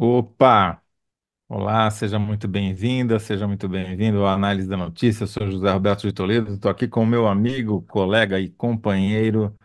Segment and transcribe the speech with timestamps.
[0.00, 0.80] Opa!
[1.48, 5.24] Olá, seja muito bem-vinda, seja muito bem-vindo à Análise da Notícia.
[5.24, 9.56] Eu sou José Roberto de Toledo, estou aqui com o meu amigo, colega e companheiro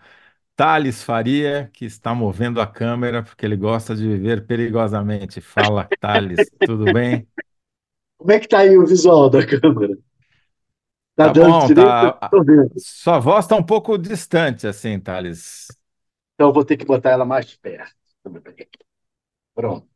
[0.56, 5.42] Thales Faria, que está movendo a câmera porque ele gosta de viver perigosamente.
[5.42, 7.28] Fala, Thales, tudo bem?
[8.18, 9.96] Como é que tá aí o visual da câmera?
[11.16, 12.14] Tá Tá dando bom, direito?
[12.20, 12.20] tá.
[12.30, 12.74] Tô vendo.
[12.76, 15.68] Sua voz está um pouco distante, assim, Thales.
[16.36, 17.96] Então vou ter que botar ela mais perto.
[19.56, 19.93] Pronto.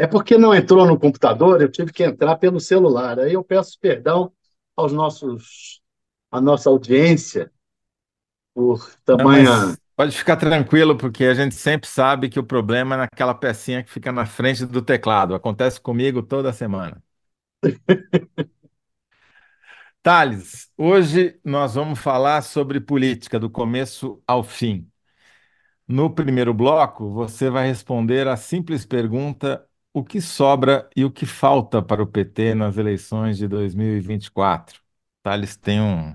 [0.00, 3.18] É porque não entrou no computador, eu tive que entrar pelo celular.
[3.20, 4.32] Aí eu peço perdão
[4.76, 5.80] aos nossos,
[6.30, 7.52] à nossa audiência
[8.54, 8.78] por
[9.16, 9.52] Não, tamanha.
[9.54, 13.82] mas pode ficar tranquilo, porque a gente sempre sabe que o problema é naquela pecinha
[13.82, 15.34] que fica na frente do teclado.
[15.34, 17.02] Acontece comigo toda semana.
[20.02, 24.90] Thales, hoje nós vamos falar sobre política, do começo ao fim.
[25.88, 31.26] No primeiro bloco, você vai responder a simples pergunta: o que sobra e o que
[31.26, 34.80] falta para o PT nas eleições de 2024?
[35.22, 36.10] Thales tem um,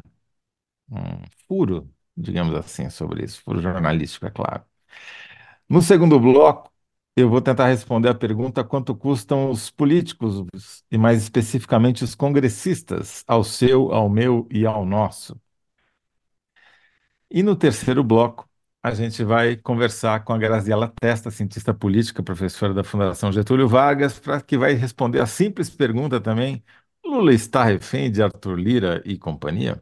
[0.92, 4.64] um furo, digamos assim, sobre isso, furo jornalístico, é claro.
[5.68, 6.72] No segundo bloco,
[7.16, 10.46] eu vou tentar responder a pergunta: quanto custam os políticos,
[10.92, 15.40] e mais especificamente os congressistas, ao seu, ao meu e ao nosso?
[17.30, 18.50] E no terceiro bloco,
[18.86, 24.20] a gente vai conversar com a Graziela Testa, cientista política, professora da Fundação Getúlio Vargas,
[24.20, 26.64] para que vai responder a simples pergunta também:
[27.04, 29.82] Lula está refém de Arthur Lira e companhia?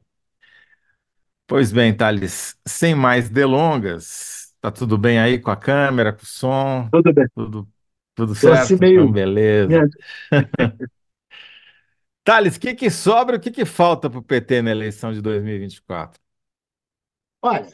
[1.45, 6.25] Pois bem, Thales, sem mais delongas, tá tudo bem aí com a câmera, com o
[6.25, 6.87] som?
[6.89, 7.27] Tudo bem.
[7.35, 7.67] Tudo,
[8.15, 8.73] tudo assim certo?
[8.75, 9.11] Então, meio.
[9.11, 9.85] beleza.
[12.23, 15.11] Thales, o que que sobra e o que que falta para o PT na eleição
[15.11, 16.21] de 2024?
[17.41, 17.67] Olha,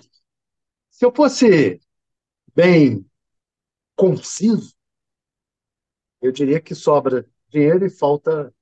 [1.00, 1.80] se eu fosse
[2.54, 3.10] bem
[3.96, 4.76] conciso,
[6.22, 8.54] eu diria que sobra dinheiro e falta,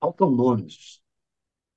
[0.00, 1.02] faltam nomes.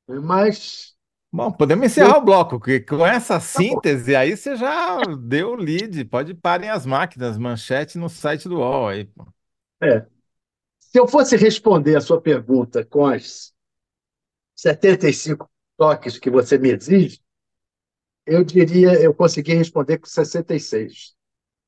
[0.08, 0.96] Mas
[1.30, 5.50] Bom, podemos eu, encerrar o bloco, que com essa tá síntese aí você já deu
[5.50, 6.06] o lead.
[6.06, 9.28] Pode parem as máquinas, manchete no site do UOL aí, pô.
[9.84, 10.08] É.
[10.80, 13.54] Se eu fosse responder a sua pergunta com as
[14.56, 17.22] 75 toques que você me exige,
[18.32, 21.16] eu diria, eu consegui responder com 66.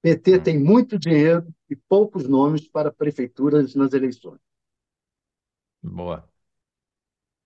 [0.02, 4.40] PT Hum, tem muito dinheiro e poucos nomes para prefeituras nas eleições.
[5.82, 6.28] boa.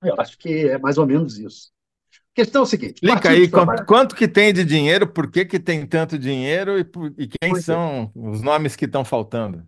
[0.01, 1.71] Eu acho que é mais ou menos isso.
[2.33, 5.45] A questão é o seguinte: Explica aí quanto, quanto que tem de dinheiro, por que
[5.45, 7.77] que tem tanto dinheiro e, por- e quem Pois é.
[7.77, 9.67] são os nomes que estão faltando?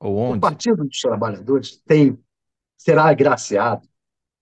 [0.00, 0.36] Ou O onde?
[0.36, 2.18] Partido dos Trabalhadores tem,
[2.76, 3.88] será agraciado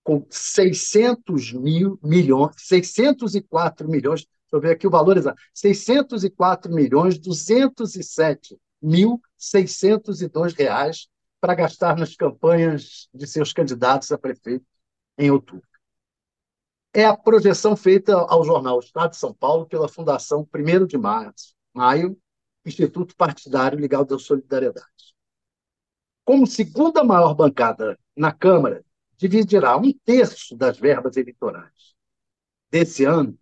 [0.05, 8.59] com 600 mil milhões, 604 milhões, eu ver aqui o valor exato, 604 milhões 207
[8.81, 11.09] mil 602 reais
[11.41, 14.65] para gastar nas campanhas de seus candidatos a prefeito
[15.19, 15.67] em outubro.
[16.95, 21.55] É a projeção feita ao jornal Estado de São Paulo pela Fundação 1 de Março,
[21.73, 22.19] Maio,
[22.67, 24.87] Instituto Partidário Ligado à Solidariedade.
[26.25, 28.85] Como segunda maior bancada na Câmara,
[29.17, 31.95] dividirá um terço das verbas eleitorais
[32.71, 33.39] desse ano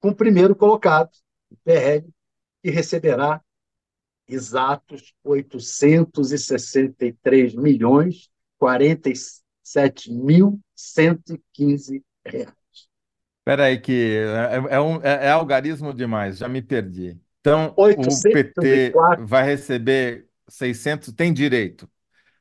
[0.00, 1.10] com o primeiro colocado,
[1.50, 2.06] o PL,
[2.62, 3.40] que receberá
[4.28, 12.52] exatos 863 milhões 47 mil 115 reais.
[13.38, 17.18] Espera aí que é, é um, é, é algarismo demais, já me perdi.
[17.40, 21.88] Então, o PT 804, vai receber 600, tem direito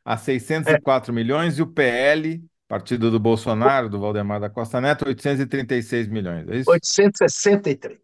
[0.04, 4.50] a seiscentos e é, quatro milhões e o PL, partido do Bolsonaro, do Valdemar da
[4.50, 6.70] Costa Neto, 836 milhões, é isso?
[6.70, 8.00] 863,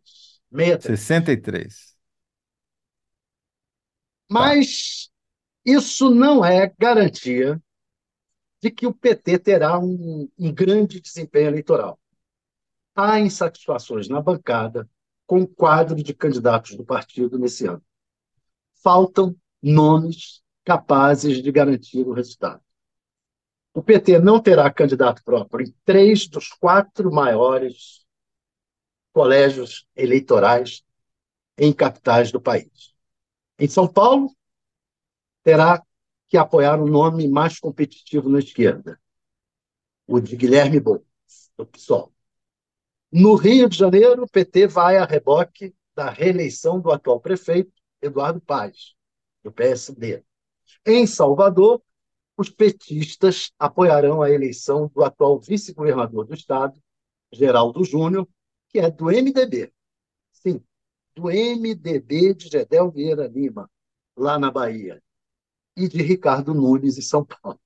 [0.52, 0.84] 63.
[0.84, 1.76] 63.
[1.76, 1.94] Tá.
[4.30, 5.12] Mas
[5.66, 7.62] isso não é garantia
[8.62, 12.00] de que o PT terá um, um grande desempenho eleitoral.
[12.96, 14.90] Há insatisfações na bancada
[15.26, 17.84] com o quadro de candidatos do partido nesse ano.
[18.82, 22.62] Faltam nomes capazes de garantir o resultado.
[23.74, 28.06] O PT não terá candidato próprio em três dos quatro maiores
[29.12, 30.84] colégios eleitorais
[31.58, 32.94] em capitais do país.
[33.58, 34.36] Em São Paulo,
[35.44, 35.82] terá
[36.28, 39.00] que apoiar o nome mais competitivo na esquerda,
[40.08, 41.06] o de Guilherme Boulos,
[41.58, 42.14] do PSOL.
[43.12, 47.72] No Rio de Janeiro, o PT vai a reboque da reeleição do atual prefeito,
[48.02, 48.96] Eduardo Paes,
[49.44, 50.24] do PSD.
[50.86, 51.82] Em Salvador,
[52.36, 56.82] os petistas apoiarão a eleição do atual vice-governador do estado,
[57.32, 58.28] Geraldo Júnior,
[58.70, 59.72] que é do MDB.
[60.32, 60.64] Sim,
[61.16, 63.70] do MDB de Gedel Vieira Lima,
[64.18, 65.02] lá na Bahia,
[65.76, 67.60] e de Ricardo Nunes, em São Paulo.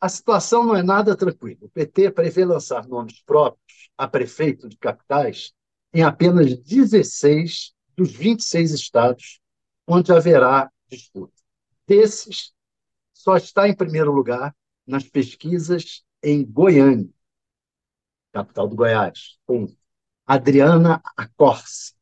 [0.00, 1.58] A situação não é nada tranquila.
[1.62, 5.52] O PT prevê lançar nomes próprios a prefeito de capitais
[5.94, 9.40] em apenas 16 dos 26 estados
[9.86, 11.34] onde haverá disputa.
[11.86, 12.51] Desses,
[13.22, 14.52] só está em primeiro lugar
[14.84, 17.08] nas pesquisas em Goiânia,
[18.32, 19.72] capital do Goiás, com
[20.26, 21.94] Adriana Acorce.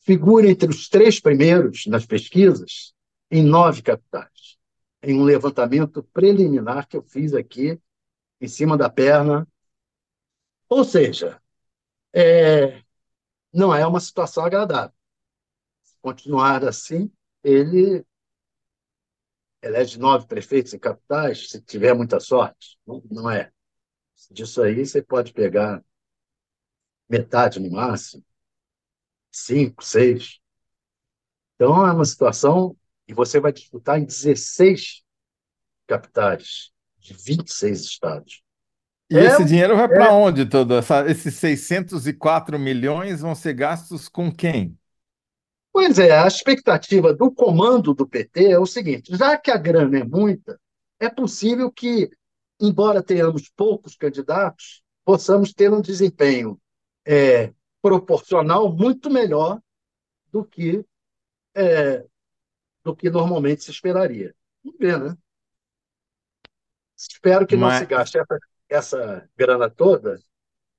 [0.00, 2.92] Figura entre os três primeiros nas pesquisas
[3.30, 4.58] em nove capitais,
[5.04, 7.80] em um levantamento preliminar que eu fiz aqui
[8.40, 9.46] em cima da perna.
[10.68, 11.40] Ou seja,
[12.12, 12.82] é,
[13.52, 14.96] não é uma situação agradável.
[15.84, 17.08] Se continuar assim,
[17.44, 18.04] ele
[19.62, 22.78] elege nove prefeitos em capitais, se tiver muita sorte.
[22.86, 23.50] Não, não é.
[24.30, 25.82] Disso aí você pode pegar
[27.08, 28.24] metade no máximo,
[29.30, 30.38] cinco, seis.
[31.54, 32.76] Então é uma situação
[33.06, 35.02] e você vai disputar em 16
[35.86, 38.42] capitais de 26 estados.
[39.10, 40.74] E é, esse dinheiro vai é, para onde todo?
[40.74, 44.77] Essa, esses 604 milhões vão ser gastos com quem?
[45.72, 49.98] Pois é, a expectativa do comando do PT é o seguinte: já que a grana
[49.98, 50.60] é muita,
[50.98, 52.10] é possível que,
[52.60, 56.60] embora tenhamos poucos candidatos, possamos ter um desempenho
[57.04, 59.60] é, proporcional muito melhor
[60.32, 60.84] do que
[61.54, 62.04] é,
[62.82, 64.34] do que normalmente se esperaria.
[64.62, 65.16] Vamos ver, né?
[66.96, 67.72] Espero que Mas...
[67.72, 68.38] não se gaste essa,
[68.68, 70.20] essa grana toda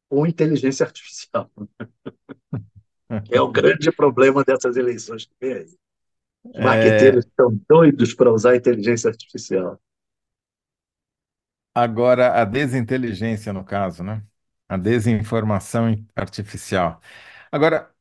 [0.09, 1.49] com inteligência artificial.
[3.31, 5.79] é o grande problema dessas eleições que vem aí.
[6.43, 6.63] Os é.
[6.63, 7.27] marqueteiros é...
[7.27, 9.79] estão doidos para usar inteligência artificial.
[11.73, 14.23] Agora, a desinteligência, no caso, né?
[14.67, 17.01] A desinformação artificial.
[17.51, 17.91] Agora,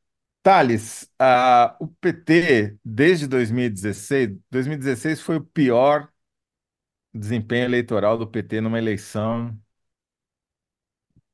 [0.43, 6.09] Thales, uh, o PT, desde 2016, 2016 foi o pior
[7.13, 9.57] desempenho eleitoral do PT numa eleição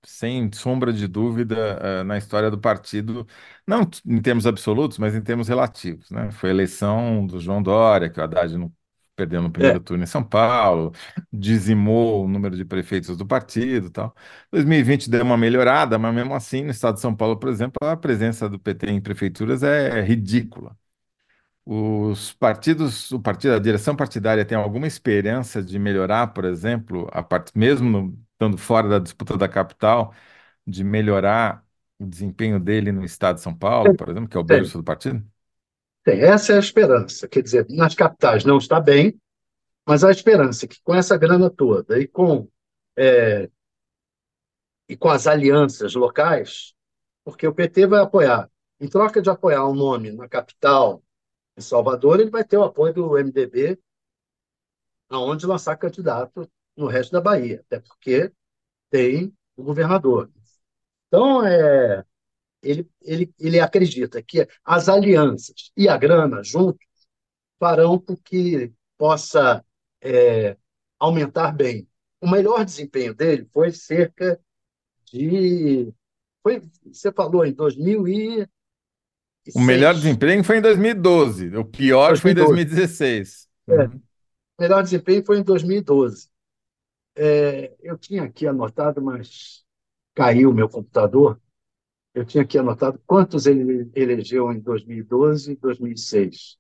[0.06, 3.28] sem sombra de dúvida, uh, na história do partido,
[3.68, 6.10] não em termos absolutos, mas em termos relativos.
[6.12, 6.32] Né?
[6.32, 8.72] Foi a eleição do João Dória, que o Haddad não
[9.16, 9.80] perdeu no primeiro é.
[9.80, 10.92] turno em São Paulo,
[11.32, 14.14] dizimou o número de prefeitos do partido tal.
[14.52, 17.96] 2020 deu uma melhorada, mas mesmo assim, no estado de São Paulo, por exemplo, a
[17.98, 20.78] presença do PT em prefeituras é ridícula.
[21.66, 27.24] Os partidos, o partido, a direção partidária tem alguma esperança de melhorar, por exemplo, a
[27.24, 30.14] parte, mesmo no, estando fora da disputa da capital,
[30.68, 31.66] de melhorar
[31.98, 34.84] o desempenho dele no estado de São Paulo, por exemplo, que é o berço do
[34.84, 35.26] partido?
[36.04, 37.28] Tem, essa é a esperança.
[37.28, 39.20] Quer dizer, nas capitais não está bem,
[39.88, 42.48] mas a esperança é que com essa grana toda e com,
[42.98, 43.50] é,
[44.90, 46.74] e com as alianças locais,
[47.24, 48.50] porque o PT vai apoiar,
[48.80, 51.02] em troca de apoiar um nome na capital,
[51.58, 53.80] em Salvador, ele vai ter o apoio do MDB,
[55.10, 58.32] aonde lançar candidato no resto da Bahia, até porque
[58.90, 60.30] tem o governador.
[61.08, 62.04] Então, é,
[62.62, 66.86] ele, ele, ele acredita que as alianças e a grana juntos
[67.60, 69.64] farão com que possa
[70.02, 70.58] é,
[71.00, 71.88] aumentar bem.
[72.20, 74.40] O melhor desempenho dele foi cerca
[75.12, 75.94] de.
[76.42, 78.48] Foi, você falou em 2000
[79.56, 82.22] O melhor desempenho foi em 2012, o pior 2012.
[82.22, 83.48] foi em 2016.
[83.68, 84.02] É, uhum.
[84.58, 86.30] O melhor desempenho foi em 2012.
[87.16, 89.64] É, eu tinha aqui anotado, mas
[90.14, 91.40] caiu o meu computador.
[92.14, 96.58] Eu tinha aqui anotado quantos ele elegeu em 2012 e 2006.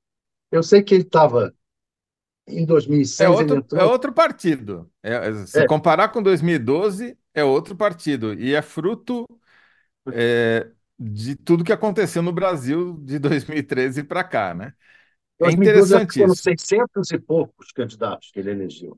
[0.51, 1.53] Eu sei que ele estava
[2.47, 3.19] em 2006.
[3.19, 3.81] É outro, entrou...
[3.81, 4.91] é outro partido.
[5.03, 5.67] É, é, se é.
[5.67, 8.33] comparar com 2012, é outro partido.
[8.33, 9.25] E é fruto
[10.11, 10.69] é,
[10.99, 14.73] de tudo que aconteceu no Brasil de 2013 para cá, né?
[15.41, 18.97] É interessante foram 600 e poucos candidatos que ele elegeu.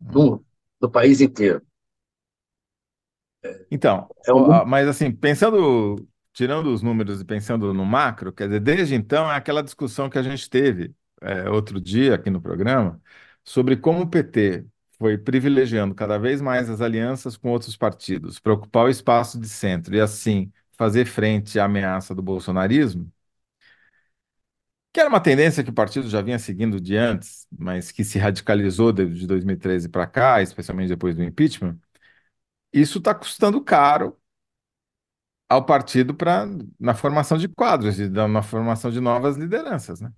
[0.00, 0.40] Hum
[0.80, 1.62] do país inteiro.
[3.70, 4.64] Então, é um...
[4.64, 5.96] mas assim, pensando,
[6.32, 10.18] tirando os números e pensando no macro, quer dizer, desde então é aquela discussão que
[10.18, 13.00] a gente teve é, outro dia aqui no programa
[13.44, 14.66] sobre como o PT
[14.98, 19.48] foi privilegiando cada vez mais as alianças com outros partidos para ocupar o espaço de
[19.48, 23.10] centro e assim fazer frente à ameaça do bolsonarismo
[24.92, 28.18] que era uma tendência que o partido já vinha seguindo de antes, mas que se
[28.18, 31.78] radicalizou de 2013 para cá, especialmente depois do impeachment,
[32.72, 34.16] isso está custando caro
[35.48, 36.46] ao partido para
[36.78, 40.12] na formação de quadros, e na formação de novas lideranças, né?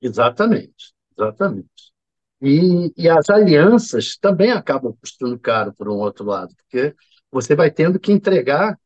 [0.00, 1.92] Exatamente, exatamente.
[2.40, 6.94] E, e as alianças também acabam custando caro por um outro lado, porque
[7.30, 8.78] você vai tendo que entregar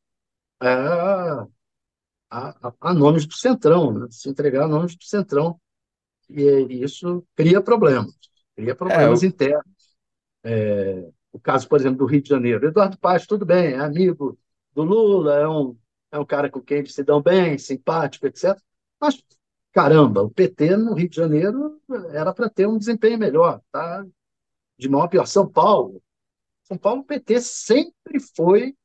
[0.61, 1.47] a,
[2.31, 4.07] a, a, a nomes do Centrão, né?
[4.11, 5.61] se entregar a nomes do Centrão.
[6.31, 8.15] E, e isso cria problemas,
[8.57, 9.65] cria É, problemas o- internos.
[10.45, 12.67] É, o caso, por exemplo, do Rio de Janeiro.
[12.67, 14.39] Eduardo Paes, tudo bem, é amigo
[14.75, 15.77] do Lula, é um,
[16.11, 18.63] é um cara com quem eles se dão bem, simpático, etc.
[19.01, 19.23] Mas,
[19.73, 21.81] caramba, o PT no Rio de Janeiro
[22.13, 24.05] era para ter um desempenho melhor, tá?
[24.79, 25.27] De mal a pior.
[25.27, 26.03] São Paulo.
[26.65, 28.77] São Paulo, o PT sempre foi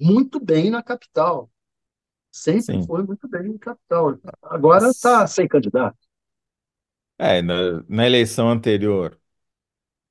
[0.00, 1.50] muito bem na capital.
[2.36, 2.86] Sempre sim.
[2.86, 4.18] foi muito bem na capital.
[4.42, 5.96] Agora está sem candidato.
[7.18, 9.18] É, na, na eleição anterior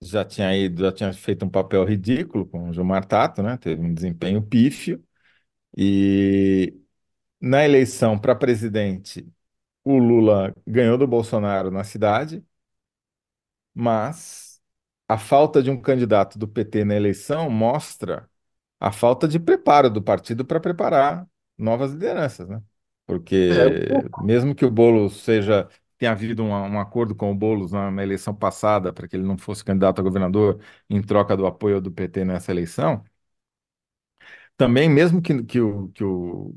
[0.02, 3.58] já tinha ido, já tinha feito um papel ridículo com o Gilmar Tato, né?
[3.58, 5.04] Teve um desempenho pífio.
[5.78, 6.74] E
[7.42, 9.28] na eleição para presidente,
[9.84, 12.44] o Lula ganhou do Bolsonaro na cidade,
[13.74, 14.62] mas
[15.08, 18.30] a falta de um candidato do PT na eleição mostra
[18.80, 21.28] a falta de preparo do partido para preparar
[21.58, 22.62] novas lideranças, né?
[23.50, 27.72] É, Porque mesmo que o Boulos seja tenha havido um, um acordo com o Boulos
[27.72, 30.60] na, na eleição passada para que ele não fosse candidato a governador
[30.90, 33.04] em troca do apoio do PT nessa eleição,
[34.58, 36.56] também mesmo que, que o, que o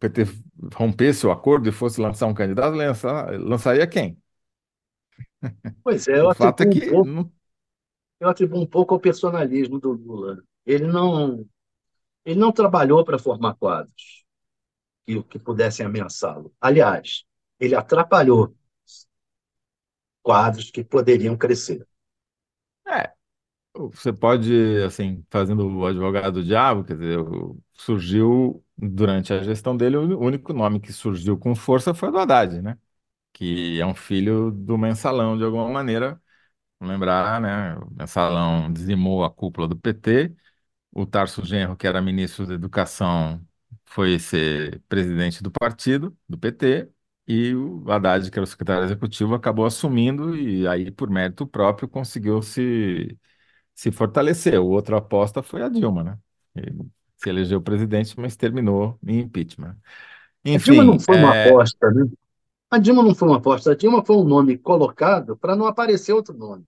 [0.00, 0.24] PT
[0.74, 4.18] rompesse o acordo e fosse lançar um candidato, lançar, lançaria quem?
[5.82, 7.32] pois é, eu O fato é atribuo um que pouco, não,
[8.20, 10.42] eu atribuo um pouco ao personalismo do Lula.
[10.64, 11.46] Ele não,
[12.26, 14.24] ele não trabalhou para formar quadros
[15.06, 16.54] que, que pudessem ameaçá-lo.
[16.60, 17.24] Aliás,
[17.60, 18.54] ele atrapalhou
[20.22, 21.86] quadros que poderiam crescer.
[22.88, 23.12] é,
[23.74, 24.52] Você pode,
[24.84, 27.18] assim, fazendo o advogado do diabo, quer dizer,
[27.74, 32.18] surgiu durante a gestão dele, o único nome que surgiu com força foi o do
[32.20, 32.78] Haddad, né?
[33.32, 36.20] Que é um filho do Mensalão, de alguma maneira.
[36.80, 37.76] Lembrar, né?
[37.78, 40.34] O Mensalão dizimou a cúpula do PT,
[41.02, 43.46] o Tarso Genro, que era ministro da Educação,
[43.84, 46.90] foi ser presidente do partido, do PT,
[47.28, 51.88] e o Haddad, que era o secretário executivo, acabou assumindo e aí, por mérito próprio,
[51.88, 53.18] conseguiu se
[53.74, 54.66] se fortaleceu.
[54.66, 56.18] Outra aposta foi a Dilma, né?
[56.54, 59.76] Ele se elegeu presidente, mas terminou em impeachment.
[60.52, 62.10] A Dilma não Enfim, foi uma é, aposta, né?
[62.70, 66.12] A Dilma não foi uma aposta, a Dilma foi um nome colocado para não aparecer
[66.14, 66.66] outro nome.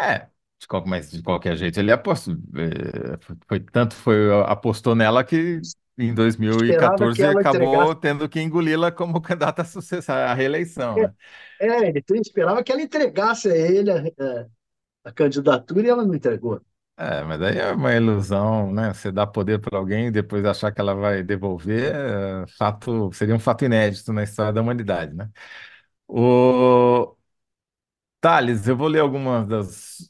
[0.00, 0.29] é
[0.60, 2.34] de qual- mas de qualquer jeito ele apostou.
[2.56, 5.66] é, foi, tanto foi apostou nela que
[5.98, 6.14] em
[6.48, 7.96] Esperava que 2014 ela acabou entregasse.
[7.96, 11.14] tendo que engoli-la como candidata a sucessão, à reeleição, É, né?
[11.60, 14.46] é, ele esperava que ela entregasse a ele a, a-
[15.06, 16.60] a candidatura e ela não entregou.
[16.96, 18.92] É, mas daí é uma ilusão, né?
[18.92, 23.34] Você dá poder para alguém e depois achar que ela vai devolver, é fato, seria
[23.34, 25.30] um fato inédito na história da humanidade, né?
[26.08, 27.16] O
[28.20, 30.09] Thales, eu vou ler algumas das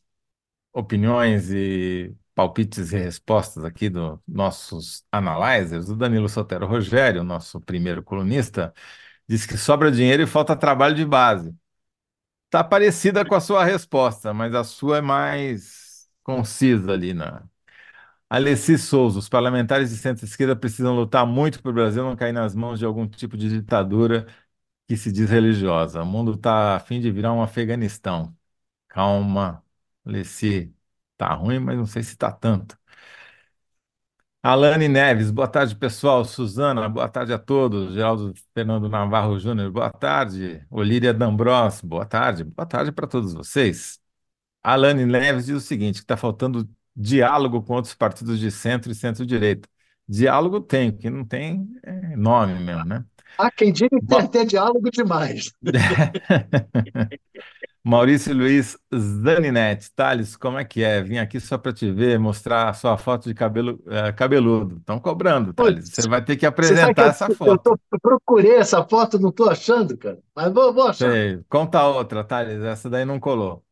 [0.73, 5.89] opiniões e palpites e respostas aqui dos nossos analyzers.
[5.89, 8.73] O Danilo Sotero Rogério, nosso primeiro colunista,
[9.29, 11.55] diz que sobra dinheiro e falta trabalho de base.
[12.47, 17.45] Está parecida com a sua resposta, mas a sua é mais concisa ali na.
[18.29, 22.55] Alessi Souza, os parlamentares de centro-esquerda precisam lutar muito para o Brasil não cair nas
[22.55, 24.27] mãos de algum tipo de ditadura
[24.89, 26.03] que se diz religiosa.
[26.03, 28.37] O mundo está a fim de virar um Afeganistão.
[28.89, 29.65] Calma,
[30.05, 30.75] Alessi.
[31.17, 32.79] Tá ruim, mas não sei se tá tanto.
[34.43, 36.25] Alane Neves, boa tarde, pessoal.
[36.25, 37.93] Suzana, boa tarde a todos.
[37.93, 40.65] Geraldo Fernando Navarro Júnior, boa tarde.
[40.71, 42.45] Olíria D'Ambros, boa tarde.
[42.45, 43.99] Boa tarde para todos vocês.
[44.63, 48.95] Alane Neves diz o seguinte, que está faltando diálogo com outros partidos de centro e
[48.97, 49.69] centro-direita.
[50.09, 53.05] Diálogo tem, que não tem é nome mesmo, né?
[53.37, 55.53] Há quem diga que tem Ba- até diálogo demais.
[57.85, 61.03] Maurício Luiz Zaninetti, Thales, como é que é?
[61.03, 64.77] Vim aqui só para te ver, mostrar a sua foto de cabelo eh, cabeludo.
[64.79, 65.89] Estão cobrando, Thales.
[65.91, 67.63] Você vai ter que sabe que apresentar eu, essa eu, foto.
[67.63, 70.19] tô- eu procurei essa foto, não estou achando, cara.
[70.35, 71.19] Mas vou, vou achar.
[71.19, 71.43] Sei.
[71.49, 72.63] Conta outra, Thales.
[72.63, 73.65] Essa daí não colou.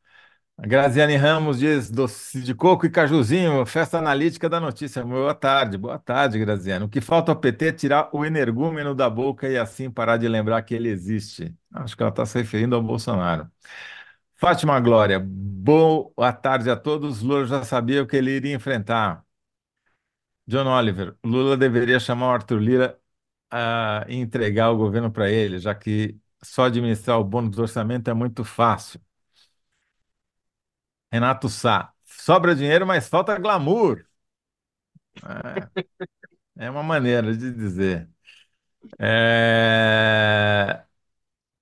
[0.58, 5.04] A Graziane Ramos diz: doce de coco e cajuzinho, festa analítica da notícia.
[5.04, 6.84] Boa tarde, boa tarde, Graziane.
[6.86, 10.28] O que falta ao PT é tirar o energúmeno da boca e assim parar de
[10.28, 11.54] lembrar que ele existe.
[11.74, 13.50] Acho que ela está se referindo ao Bolsonaro.
[14.38, 17.20] Fátima Glória, boa tarde a todos.
[17.22, 19.22] Lula já sabia o que ele iria enfrentar.
[20.46, 22.98] John Oliver, Lula deveria chamar o Arthur Lira
[23.50, 28.14] a entregar o governo para ele, já que só administrar o bônus do orçamento é
[28.14, 29.00] muito fácil.
[31.12, 34.04] Renato Sá, sobra dinheiro, mas falta glamour.
[36.56, 38.08] É, é uma maneira de dizer.
[39.00, 40.84] É,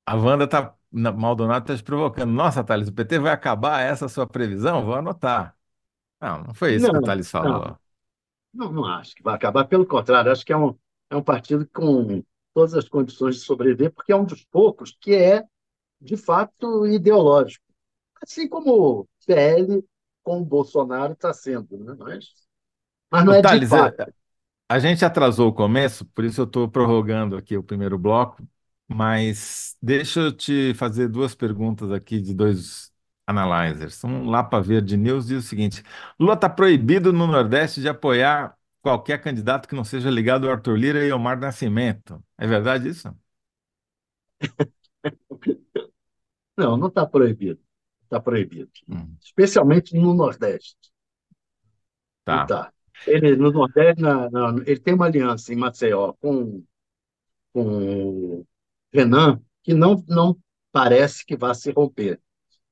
[0.07, 2.31] A Wanda tá, na- Maldonado está te provocando.
[2.33, 4.85] Nossa, Thales, o PT vai acabar essa sua previsão?
[4.85, 5.57] Vou anotar.
[6.21, 7.79] Não, não foi isso que o Não, Thales não, falou.
[8.55, 9.67] não, não acho que vai acabar.
[9.67, 10.77] Pelo contrário, acho que é um,
[11.11, 12.23] é um partido com
[12.55, 15.45] todas as condições de sobreviver, porque é um dos poucos que é,
[16.01, 17.65] de fato, ideológico.
[18.23, 19.85] Assim como o PL
[20.25, 21.95] com o Bolsonaro está sendo, né?
[21.99, 22.27] mas,
[23.11, 24.01] mas não é de Thales, fato.
[24.01, 24.13] é,
[24.69, 28.43] a gente atrasou o começo, por isso eu estou prorrogando aqui o primeiro bloco,
[28.89, 32.93] mas deixa eu te fazer duas perguntas aqui de dois
[33.27, 34.03] analyzers.
[34.05, 35.83] Um Lapa Verde News diz o seguinte:
[36.19, 40.77] Lula está proibido no Nordeste de apoiar qualquer candidato que não seja ligado ao Arthur
[40.79, 42.23] Lira e ao Mar Nascimento.
[42.39, 43.15] É verdade isso?
[46.57, 47.61] Não, não está proibido.
[48.05, 48.71] Está proibido.
[48.89, 50.77] Hum, Especialmente no Nordeste.
[52.29, 52.43] Não tá.
[52.43, 52.73] está.
[53.07, 56.65] Ele, no Nordeste, na- na- ele tem uma aliança em Maceió com,
[57.55, 58.45] com
[58.97, 60.37] Renan, que não, não
[60.73, 62.21] parece que vai se romper.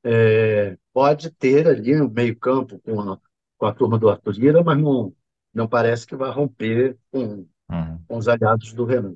[0.02, 3.19] É, pode ter ali um meio-campo com a,
[3.59, 5.14] com a turma do Arthur Lira, mas não,
[5.52, 7.99] não parece que vai romper com, Uhum.
[8.07, 9.14] com os aliados do Renan.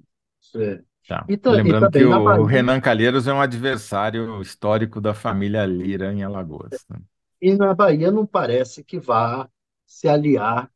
[0.56, 1.24] É- Tá.
[1.26, 6.22] E Lembrando que o Bahia, Renan Calheiros é um adversário histórico da família Lira em
[6.22, 6.84] Alagoas.
[6.90, 6.98] né?
[7.40, 9.48] e na Bahia não parece que vá
[9.86, 10.70] se aliar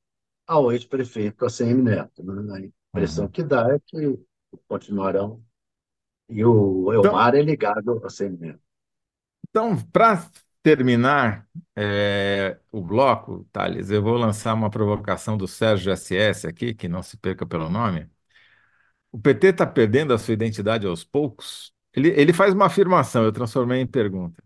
[0.47, 2.23] ao ex-prefeito ACM Neto.
[2.23, 2.55] Né?
[2.55, 3.31] A impressão Uhum.
[3.31, 4.19] que dá é que
[4.67, 5.43] continuarão.
[6.39, 8.62] E o Então, Elmar é ligado ao ACM Neto.
[9.49, 10.31] então para
[10.62, 16.89] terminar é, o bloco, Thales, eu vou lançar uma provocação do Sérgio SS aqui, que
[16.89, 18.09] não se perca pelo nome.
[19.12, 21.73] O PT está perdendo a sua identidade aos poucos?
[21.95, 24.43] Ele, ele faz uma afirmação, eu transformei em pergunta.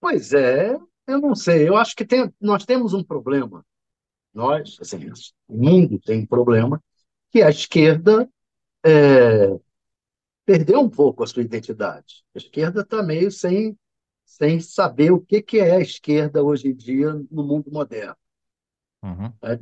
[0.00, 0.76] Pois é,
[1.06, 1.68] eu não sei.
[1.68, 3.64] Eu acho que tem, nós temos um problema.
[4.34, 4.98] Nós, assim,
[5.48, 6.82] o mundo tem um problema
[7.32, 8.28] que a esquerda
[8.86, 9.48] é,
[10.48, 12.24] perdeu um pouco a sua identidade.
[12.34, 13.78] A esquerda está meio sem,
[14.24, 18.16] sem saber o que, que é a esquerda hoje em dia no mundo moderno.
[19.02, 19.30] Uhum.
[19.42, 19.60] né?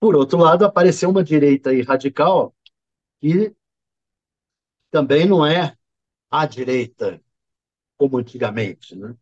[0.00, 2.52] Por outro lado, apareceu uma direita aí radical
[3.20, 3.54] que
[4.90, 5.76] também não é
[6.28, 7.22] a direita
[7.96, 9.16] como antigamente, né?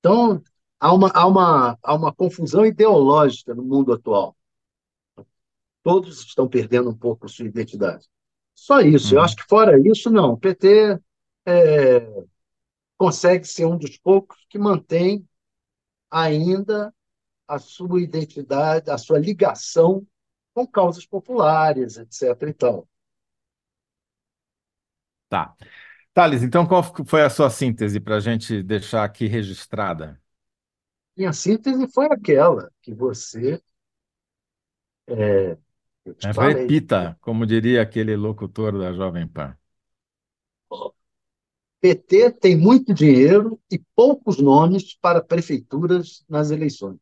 [0.00, 0.42] Então,
[0.80, 4.36] há uma, há uma, há uma confusão ideológica no mundo atual.
[5.84, 8.08] Todos estão perdendo um pouco sua identidade.
[8.54, 9.14] Só isso.
[9.14, 9.36] Eu acho Uhum.
[9.36, 10.32] que fora isso, não.
[10.34, 10.98] O PT
[11.46, 12.00] é,
[12.98, 15.26] consegue ser um dos poucos que mantém
[16.10, 16.94] ainda
[17.48, 20.06] a sua identidade, a sua ligação
[20.54, 22.50] com causas populares, etc.
[22.50, 22.88] E tal.
[25.28, 25.54] Tá.
[26.14, 30.20] Thales, então qual foi a sua síntese para a gente deixar aqui registrada?
[31.16, 33.58] Minha síntese foi aquela que você,
[35.06, 35.56] É.
[36.38, 39.56] Repita, como diria aquele locutor da Jovem Pan.
[41.80, 46.98] PT tem muito dinheiro e poucos nomes para prefeituras nas eleições.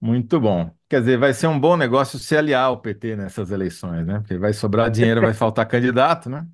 [0.00, 0.74] Muito bom.
[0.88, 4.20] Quer dizer, vai ser um bom negócio se aliar ao PT nessas eleições, né?
[4.20, 6.46] Porque vai sobrar dinheiro, vai faltar candidato, né?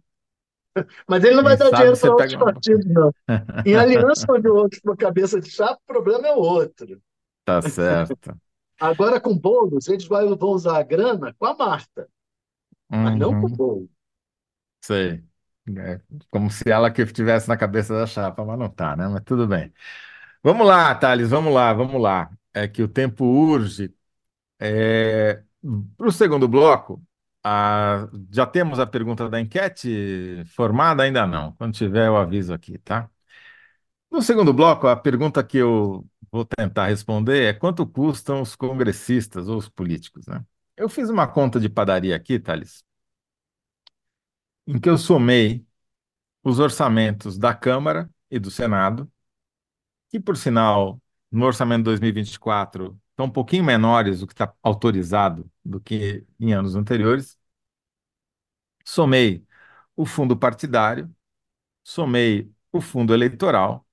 [1.08, 3.12] Mas ele não Quem vai dar dinheiro para outros partidos, não.
[3.64, 7.00] Em aliança onde o outro for cabeça de chapa, o problema é outro.
[7.44, 8.38] Tá certo.
[8.80, 12.08] Agora, com Boulos, eles vão usar a grana com a Marta,
[13.02, 13.90] mas não com o Uhum, Boulos.
[14.80, 15.24] sei.
[15.78, 19.08] É como se ela que estivesse na cabeça da chapa, mas não tá, né?
[19.08, 19.72] Mas tudo bem.
[20.42, 22.30] Vamos lá, Thales, vamos lá, vamos lá.
[22.54, 23.94] É que o tempo urge.
[24.60, 25.42] É...
[25.96, 27.02] Para o segundo bloco,
[27.44, 31.02] a- já temos a pergunta da enquete formada?
[31.04, 31.52] Ainda não.
[31.54, 33.10] Quando tiver, eu aviso aqui, tá?
[34.10, 39.48] No segundo bloco, a pergunta que eu vou tentar responder é quanto custam os congressistas
[39.48, 40.44] ou os políticos, né?
[40.76, 42.84] Eu fiz uma conta de padaria aqui, Thales,
[44.66, 45.64] em que eu somei
[46.44, 49.10] os orçamentos da Câmara e do Senado,
[50.10, 55.50] que, por sinal, no orçamento de 2024 estão um pouquinho menores do que está autorizado
[55.64, 57.38] do que em anos anteriores.
[58.84, 59.44] Somei
[59.96, 61.14] o fundo partidário,
[61.84, 63.86] somei o fundo eleitoral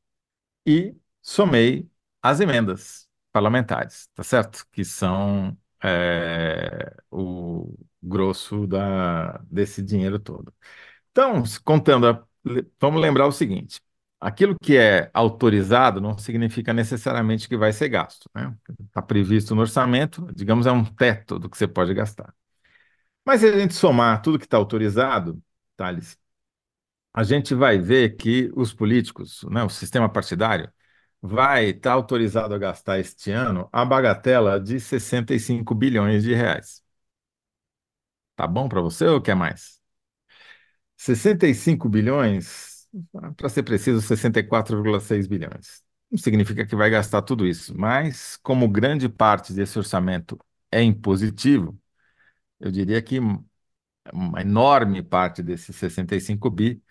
[0.66, 1.90] e somei
[2.24, 4.66] as emendas parlamentares, tá certo?
[4.74, 10.54] Que são é, o grosso da, desse dinheiro todo.
[11.12, 12.26] Então, contando, a-
[12.80, 13.82] vamos lembrar o seguinte:
[14.20, 18.56] aquilo que é autorizado não significa necessariamente que vai ser gasto, né?
[18.88, 22.34] Está previsto no orçamento, digamos, é um teto do que você pode gastar.
[23.26, 25.42] Mas se a gente somar tudo que está autorizado,
[25.78, 26.18] Thales,
[27.14, 30.72] a gente vai ver que os políticos, né, o sistema partidário,
[31.24, 36.84] vai estar autorizado a gastar este ano a bagatela de 65 bilhões de reais.
[38.36, 39.80] Tá bom para você ou quer mais?
[40.98, 42.88] 65 bilhões,
[43.38, 45.84] para ser preciso, 64,6 bilhões.
[46.12, 50.38] Não significa que vai gastar tudo isso, mas como grande parte desse orçamento
[50.72, 51.78] é impositivo,
[52.60, 53.20] eu diria que
[54.14, 56.82] uma enorme parte desses 65 bi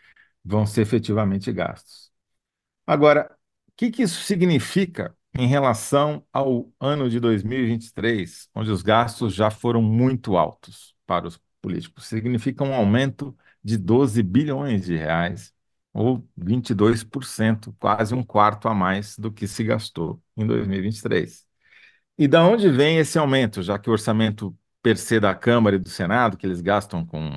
[0.45, 2.13] vão ser efetivamente gastos.
[2.87, 3.37] Agora,
[3.77, 9.83] que que isso significa em relação ao ano de 2023, onde os gastos já foram
[9.83, 12.07] muito altos para os políticos?
[12.07, 15.55] Significa um aumento de 12 bilhões de reais,
[15.93, 21.47] ou 22%, quase um quarto a mais do que se gastou em 2023.
[22.19, 25.79] E da onde vem esse aumento, já que o orçamento per se da Câmara e
[25.79, 27.31] do Senado, que eles gastam com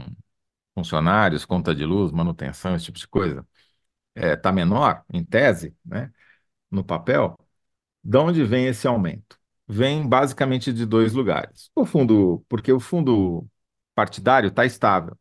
[0.73, 3.47] funcionários, conta de luz, manutenção, esse tipo de coisa,
[4.15, 6.11] está menor, em tese, né,
[6.71, 7.37] no papel,
[8.03, 9.39] de onde vem esse aumento?
[9.67, 11.71] Vem basicamente de dois lugares.
[11.75, 13.47] O fundo, porque o fundo
[13.95, 15.17] partidário está estável.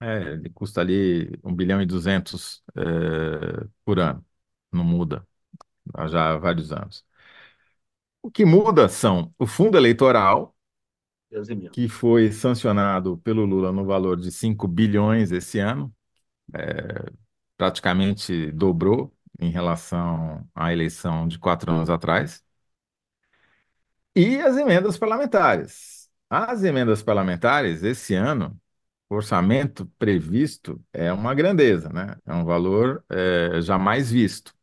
[0.00, 4.24] É, ele custa ali 1 bilhão e 200 é, por ano.
[4.72, 5.26] Não muda
[5.94, 7.04] há já vários anos.
[8.22, 10.56] O que muda são o fundo eleitoral,
[11.72, 15.94] que foi sancionado pelo Lula no valor de 5 bilhões esse ano,
[16.54, 17.12] é,
[17.56, 22.44] praticamente dobrou em relação à eleição de quatro anos atrás,
[24.14, 26.08] e as emendas parlamentares.
[26.28, 28.60] As emendas parlamentares, esse ano,
[29.08, 32.16] o orçamento previsto é uma grandeza, né?
[32.26, 34.54] É um valor é, jamais visto.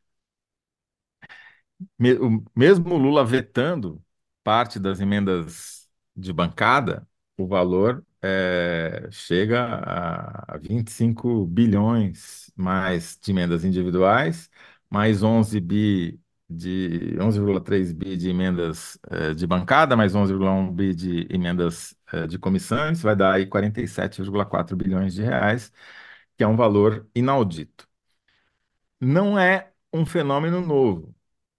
[2.55, 4.03] Mesmo o Lula vetando
[4.43, 13.63] parte das emendas de bancada, o valor é, chega a 25 bilhões mais de emendas
[13.63, 14.49] individuais,
[14.89, 21.27] mais 11 bi de 11,3 bi de emendas eh, de bancada, mais 11,1 bi de
[21.29, 25.71] emendas eh, de comissões, vai dar aí 47,4 bilhões de reais,
[26.37, 27.87] que é um valor inaudito.
[28.99, 31.15] Não é um fenômeno novo.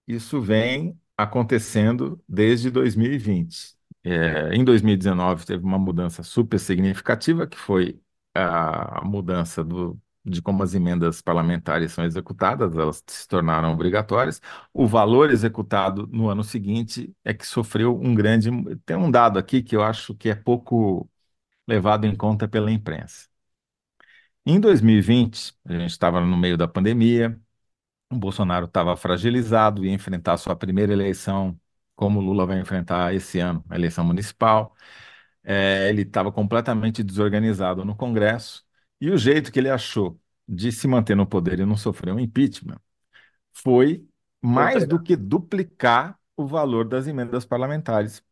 [0.07, 3.77] Isso vem acontecendo desde 2020.
[4.03, 8.01] É, em 2019 teve uma mudança super significativa, que foi
[8.33, 14.41] a mudança do, de como as emendas parlamentares são executadas, elas se tornaram obrigatórias.
[14.73, 18.49] O valor executado no ano seguinte é que sofreu um grande.
[18.85, 21.09] Tem um dado aqui que eu acho que é pouco
[21.67, 23.27] levado em conta pela imprensa.
[24.45, 27.39] Em 2020, a gente estava no meio da pandemia,
[28.11, 31.59] o Bolsonaro estava fragilizado, ia enfrentar sua primeira eleição,
[31.99, 34.73] como o Lula vai enfrentar esse ano, a eleição municipal.
[35.43, 38.65] É, ele estava completamente desorganizado no Congresso,
[39.01, 42.19] e o jeito que ele achou de se manter no poder e não sofrer um
[42.19, 42.79] impeachment
[43.53, 44.07] foi
[44.41, 48.23] mais do que duplicar o valor das emendas parlamentares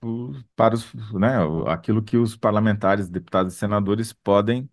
[0.56, 1.36] para os, né,
[1.68, 4.70] aquilo que os parlamentares, deputados e senadores podem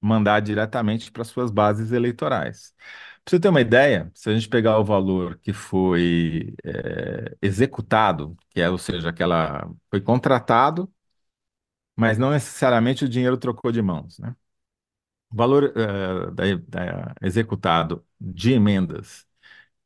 [0.00, 2.74] mandar diretamente para suas bases eleitorais.
[3.24, 8.36] Para você ter uma ideia, se a gente pegar o valor que foi é, executado,
[8.50, 10.92] que é, ou seja, aquela foi contratado,
[11.96, 14.34] mas não necessariamente o dinheiro trocou de mãos, né?
[15.32, 19.26] O valor eh, da- da- executado de emendas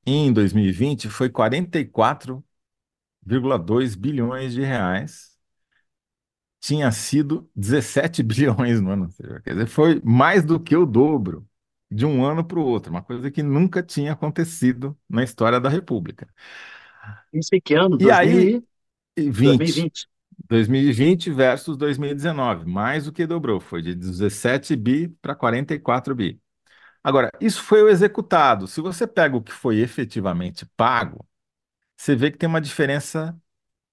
[0.07, 5.37] em 2020 foi 44,2 bilhões de reais.
[6.61, 9.09] Tinha sido 17 bilhões no ano.
[9.44, 11.46] Quer dizer, foi mais do que o dobro
[11.90, 15.68] de um ano para o outro, uma coisa que nunca tinha acontecido na história da
[15.68, 16.29] República.
[17.33, 17.99] Isso em que ano?
[18.01, 18.66] E aí, 2000
[19.16, 20.09] e 20, 2020.
[20.49, 26.40] 2020 versus 2019, mais do que dobrou, foi de 17 bi para 44 bi.
[27.03, 28.66] Agora, isso foi o executado.
[28.66, 31.25] Se você pega o que foi efetivamente pago,
[31.96, 33.37] você vê que tem uma diferença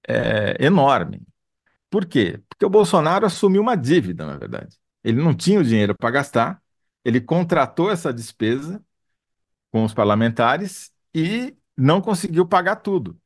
[0.07, 1.21] é, enorme.
[1.89, 2.41] Por quê?
[2.49, 4.77] Porque o Bolsonaro assumiu uma dívida, na verdade.
[5.03, 6.62] Ele não tinha o dinheiro para gastar,
[7.05, 8.83] ele contratou essa despesa
[9.71, 13.19] com os parlamentares e não conseguiu pagar tudo.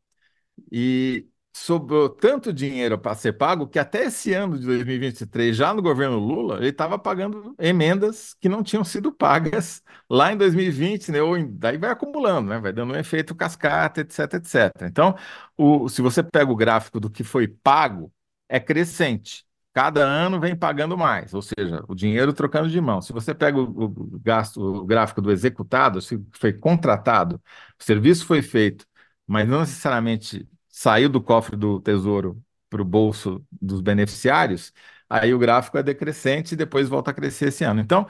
[0.72, 5.82] E sobrou tanto dinheiro para ser pago que até esse ano de 2023, já no
[5.82, 11.22] governo Lula, ele estava pagando emendas que não tinham sido pagas lá em 2020, né?
[11.22, 12.60] Ou em- daí vai acumulando, né?
[12.60, 14.88] Vai dando um efeito cascata, etc, etc.
[14.90, 15.16] Então,
[15.58, 18.14] o- se você pega o gráfico do que foi pago,
[18.50, 19.47] é crescente.
[19.78, 23.00] Cada ano vem pagando mais, ou seja, o dinheiro trocando de mão.
[23.00, 27.40] Se você pega o, o gasto, o gráfico do executado, se foi contratado,
[27.80, 28.88] o serviço foi feito,
[29.28, 34.74] mas não necessariamente saiu do cofre do Tesouro para o bolso dos beneficiários,
[35.08, 37.80] aí o gráfico é decrescente e depois volta a crescer esse ano.
[37.80, 38.08] Então,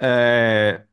[0.00, 0.84] é,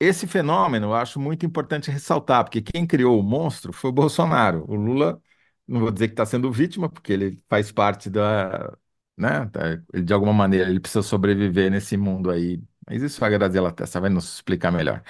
[0.00, 4.64] esse fenômeno eu acho muito importante ressaltar, porque quem criou o monstro foi o Bolsonaro.
[4.68, 5.20] O Lula,
[5.66, 8.76] não vou dizer que está sendo vítima, porque ele faz parte da,
[9.16, 9.50] né,
[9.92, 12.62] ele, de alguma maneira ele precisa sobreviver nesse mundo aí.
[12.86, 15.02] Mas isso a Graziela Tessa vai nos explicar melhor.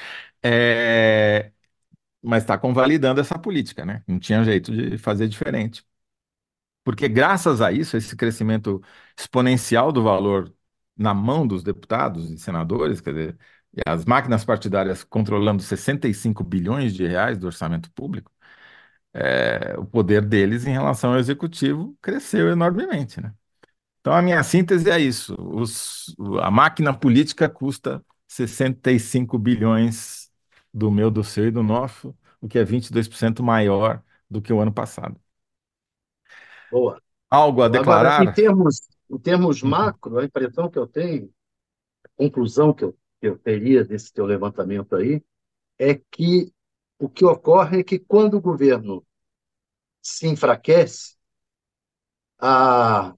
[0.42, 1.52] É,
[2.22, 4.04] mas está convalidando essa política, né?
[4.08, 5.84] Não tinha jeito de fazer diferente.
[6.82, 8.82] porque graças a isso, esse crescimento
[9.18, 10.54] exponencial do valor
[10.96, 13.38] na mão dos deputados e senadores, quer dizer,
[13.86, 18.30] as máquinas partidárias controlando 65 bilhões de reais do orçamento público,
[19.14, 23.34] é, o poder deles em relação ao executivo cresceu enormemente, né?
[24.04, 30.30] Então, a minha síntese é isso: os, a máquina política custa 65 bilhões
[30.74, 34.60] do meu, do seu e do nosso, o que é 22% maior do que o
[34.60, 35.18] ano passado.
[36.70, 37.00] Boa.
[37.30, 38.32] Algo a Agora, em declarar?
[38.32, 41.32] termos, em termos macro, a impressão que eu tenho,
[42.04, 45.22] a conclusão que eu, que eu teria desse teu levantamento aí,
[45.78, 46.52] é que
[46.98, 49.06] o que ocorre é que quando o governo
[50.02, 51.16] se enfraquece,
[52.38, 53.14] a,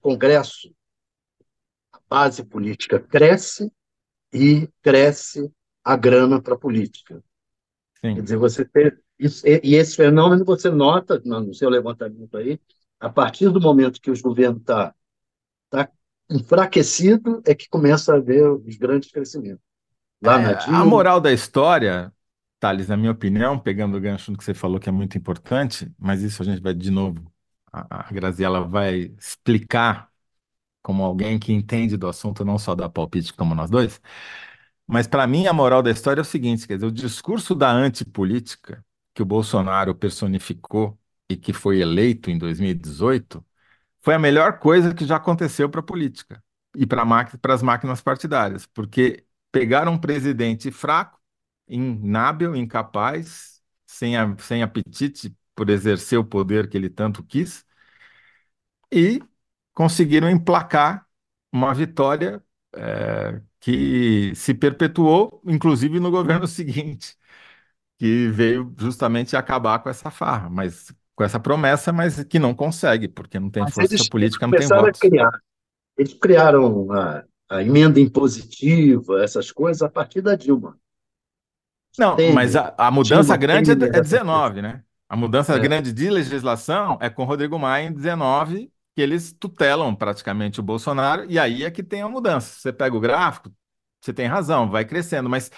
[0.00, 0.72] Congresso,
[1.92, 3.70] a base política cresce
[4.32, 5.52] e cresce
[5.84, 7.22] a grana para a política.
[8.12, 8.22] Quer Sim.
[8.22, 12.60] dizer, você tem isso, e esse fenômeno você nota no seu levantamento aí,
[13.00, 14.94] a partir do momento que os governos estão tá,
[15.86, 15.90] tá
[16.30, 19.64] enfraquecido, é que começa a haver os grandes crescimentos.
[20.22, 22.12] Lá É, na a Dilma, moral da história,
[22.58, 26.22] Thales, na minha opinião, pegando o gancho que você falou que é muito importante, mas
[26.22, 27.32] isso a gente vai de novo,
[27.72, 30.10] a, a Graziela vai explicar
[30.82, 34.00] como alguém que entende do assunto, não só da palpite como nós dois.
[34.86, 37.70] Mas para mim a moral da história é o seguinte, quer dizer, o discurso da
[37.70, 43.44] antipolítica que o Bolsonaro personificou e que foi eleito em 2018
[44.02, 46.42] foi a melhor coisa que já aconteceu para a política
[46.76, 47.04] e para
[47.54, 51.20] as máquinas partidárias, porque pegaram um presidente fraco,
[51.68, 57.66] inábil, incapaz, sem, a- sem apetite por exercer o poder que ele tanto quis,
[58.90, 59.20] e
[59.74, 61.06] conseguiram emplacar
[61.52, 62.42] uma vitória,
[62.74, 67.14] eh, que se perpetuou, inclusive no governo seguinte,
[67.98, 73.06] que veio justamente acabar com essa farra, mas com essa promessa, mas que não consegue,
[73.06, 74.98] porque não tem mas força eles, política, não tem votos.
[74.98, 75.30] criar.
[75.98, 80.80] Eles criaram a, a emenda impositiva, essas coisas, a partir da Dilma.
[81.98, 84.10] Não, mas Temer, a, a mudança Dilma grande é, é essas coisas.
[84.10, 84.84] 19, né?
[85.10, 89.94] A mudança É, grande de legislação é com Rodrigo Maia em 19, que eles tutelam
[89.96, 92.60] praticamente o Bolsonaro, e aí é que tem a mudança.
[92.60, 93.52] Você pega o gráfico,
[94.00, 95.50] você tem razão, vai crescendo, mas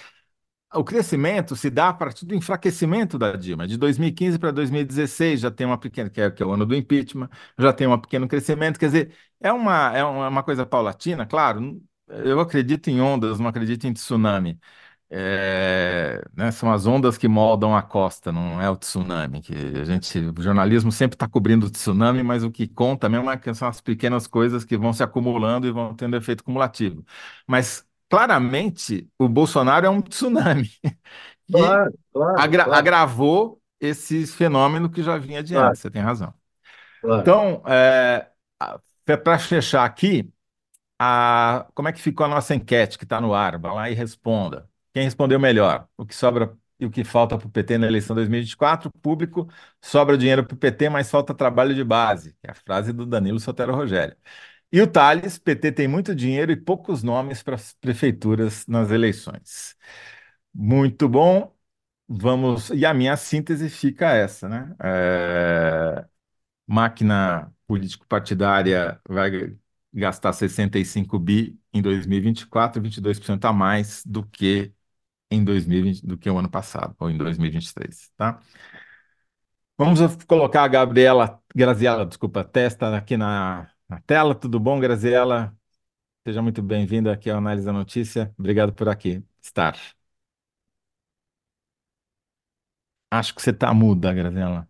[0.75, 3.67] o crescimento se dá a partir do enfraquecimento da Dilma.
[3.69, 6.75] De 2015 para 2016 já tem uma pequena, que é, que é o ano do
[6.77, 8.79] impeachment, já tem um pequeno crescimento.
[8.81, 11.83] Quer dizer, é uma, é uma uma coisa paulatina, claro.
[12.09, 14.59] Eu acredito em ondas, não acredito em tsunami.
[15.14, 19.42] É, né, são as ondas que moldam a costa, não é o tsunami.
[19.42, 23.31] Que a gente, o jornalismo sempre está cobrindo o tsunami, mas o que conta mesmo
[23.31, 27.05] é que são as pequenas coisas que vão se acumulando e vão tendo efeito cumulativo.
[27.46, 30.70] Mas claramente o Bolsonaro é um tsunami
[31.46, 35.81] que claro, claro, agra- claro, agravou esse fenômeno que já vinha de antes.
[35.81, 36.35] Você tem razão.
[37.16, 37.62] Então,
[39.07, 40.33] para fechar aqui
[40.98, 43.59] a, como é que ficou a nossa enquete que está no ar?
[43.59, 44.68] Vá lá e responda.
[44.93, 45.89] Quem respondeu melhor?
[45.97, 48.91] O que sobra e o que falta para o PT na eleição 2024?
[49.01, 49.49] Público,
[49.81, 53.39] sobra dinheiro para o PT, mas falta trabalho de base, é a frase do Danilo
[53.41, 54.17] Sotero Rogério.
[54.73, 59.77] E o Thales, PT tem muito dinheiro e poucos nomes para as prefeituras nas eleições.
[60.55, 61.55] Muito bom.
[62.09, 62.71] Vamos.
[62.71, 64.75] E a minha síntese fica essa, né?
[64.83, 66.05] É,
[66.67, 69.57] máquina político-partidária vai
[69.93, 74.73] gastar 65 bi em 2024, 22% a mais do que
[75.33, 78.40] em 2020, do que o ano passado, ou em 2023, tá?
[79.77, 84.35] Vamos colocar a Gabriela, Graziela, desculpa, testa aqui na, na tela.
[84.35, 85.57] Tudo bom, Graziela?
[86.27, 88.35] Seja muito bem-vinda aqui ao Análise da Notícia.
[88.38, 89.77] Obrigado por aqui estar.
[93.11, 94.68] Acho que você está muda, Graziela.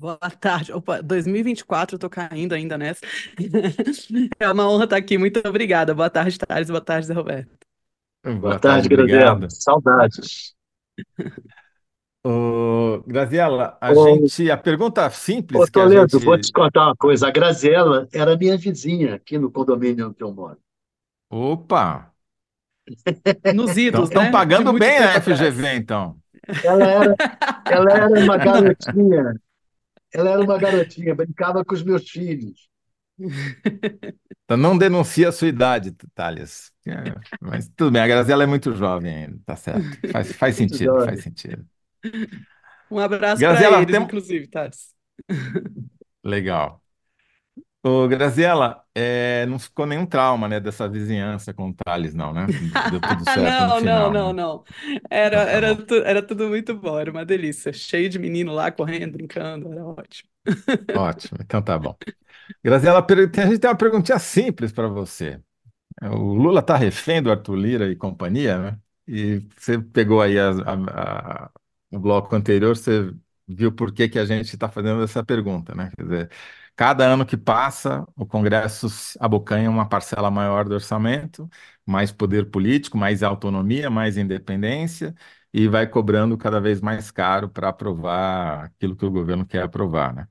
[0.00, 0.72] Boa tarde.
[0.72, 3.00] Opa, 2024, eu tô caindo ainda nessa.
[4.40, 5.18] É uma honra estar aqui.
[5.18, 5.94] Muito obrigada.
[5.94, 6.70] Boa tarde, Thales.
[6.70, 7.50] Boa tarde, Zé Roberto.
[8.24, 9.48] Boa Boa tarde, tarde, Graziela.
[9.50, 10.54] Saudades.
[12.24, 15.08] Ô, Graziela, a Ô, gente, a pergunta
[15.52, 16.52] ô, simples a Toledo, vou te gente.
[16.52, 17.28] contar uma coisa.
[17.28, 20.58] A Graziela era minha vizinha aqui no condomínio onde eu moro.
[21.30, 22.12] Opa!
[23.50, 24.30] Nos idos, Estão né?
[24.30, 25.52] Pagando muito bem tempo a atrás.
[25.52, 26.18] FGV, então.
[26.62, 27.16] Ela era,
[27.68, 29.34] ela era uma garotinha.
[30.12, 32.68] Ela era uma garotinha, brincava com os meus filhos.
[34.44, 36.72] Então não denuncia a sua idade, Thales.
[36.86, 39.98] É, mas tudo bem, a Graziela é muito jovem ainda, tá certo.
[40.10, 41.20] Faz, faz sentido, faz jovem.
[41.20, 41.66] sentido.
[42.90, 44.02] Um abraço para Graziela, eles, tem...
[44.02, 44.94] inclusive, Thales.
[46.24, 46.82] Legal.
[47.82, 52.52] Ô, Graziela, é, não ficou nenhum trauma, né, dessa vizinhança com o Thales, não, né?
[52.84, 54.32] Deu tudo certo no Não, não, final, não, né?
[54.32, 54.64] não.
[55.10, 55.84] Era, Então tá era, bom.
[55.86, 57.72] tu- era tudo muito bom, era uma delícia.
[57.72, 60.28] Cheio de menino lá correndo, brincando, era ótimo.
[60.94, 61.96] Ótimo, então tá bom.
[62.64, 65.42] Graziela, per- tem- a gente tem uma perguntinha simples para você.
[66.02, 68.80] O Lula está refém do Arthur Lira e companhia, né?
[69.08, 71.52] E você pegou aí a- a- a-
[71.90, 73.12] no bloco anterior, você
[73.48, 75.90] viu por que que a gente está fazendo essa pergunta, né?
[75.96, 76.30] Quer dizer,
[76.78, 78.88] cada ano que passa, o Congresso
[79.20, 81.50] abocanha uma parcela maior do orçamento,
[81.86, 85.14] mais poder político, mais autonomia, mais independência,
[85.52, 90.14] e vai cobrando cada vez mais caro para aprovar aquilo que o governo quer aprovar,
[90.14, 90.28] né?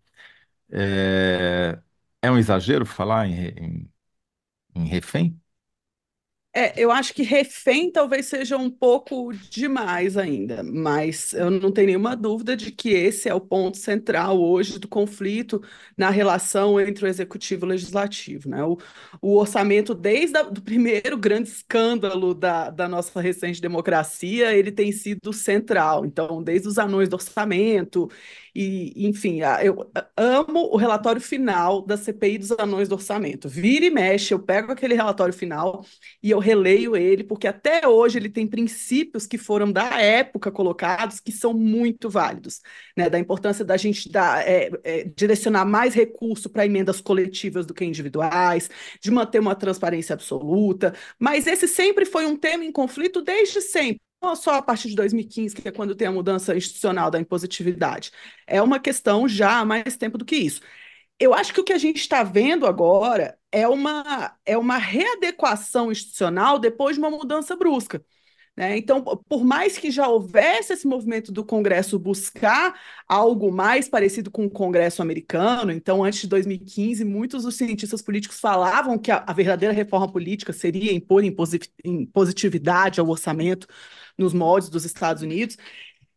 [0.72, 1.80] É,
[2.22, 3.92] é um exagero falar em, em
[4.76, 5.40] em refém?
[6.60, 11.86] É, eu acho que refém talvez seja um pouco demais ainda, mas eu não tenho
[11.86, 15.62] nenhuma dúvida de que esse é o ponto central hoje do conflito
[15.96, 18.64] na relação entre o executivo e o legislativo, né?
[18.64, 18.76] O,
[19.22, 25.32] o orçamento, desde o primeiro grande escândalo da, da nossa recente democracia, ele tem sido
[25.32, 26.08] central.
[26.08, 28.10] Então, desde os anões do orçamento,
[28.60, 33.48] e, enfim, eu amo o relatório final da CPI dos anões do orçamento.
[33.48, 35.86] Vira e mexe, eu pego aquele relatório final
[36.24, 41.20] e eu releio ele, porque até hoje ele tem princípios que foram da época colocados
[41.20, 42.60] que são muito válidos,
[42.98, 43.12] né?
[43.12, 47.86] Da importância da gente dar, é, é, direcionar mais recurso para emendas coletivas do que
[47.86, 53.62] individuais, de manter uma transparência absoluta, mas esse sempre foi um tema em conflito desde
[53.62, 54.07] sempre.
[54.22, 58.12] Não só a partir de 2015, que é quando tem a mudança institucional da impositividade.
[58.48, 60.62] É uma questão já há mais tempo do que isso.
[61.20, 65.92] Eu acho que o que a gente está vendo agora é uma, é uma readequação
[65.92, 68.04] institucional depois de uma mudança brusca.
[68.58, 68.76] Né?
[68.78, 74.46] Então, por mais que já houvesse esse movimento do Congresso buscar algo mais parecido com
[74.46, 79.34] o Congresso americano, então, antes de 2015, muitos dos cientistas políticos falavam que a, a
[79.34, 83.68] verdadeira reforma política seria impor impositividade ao orçamento
[84.18, 85.58] nos moldes dos Estados Unidos.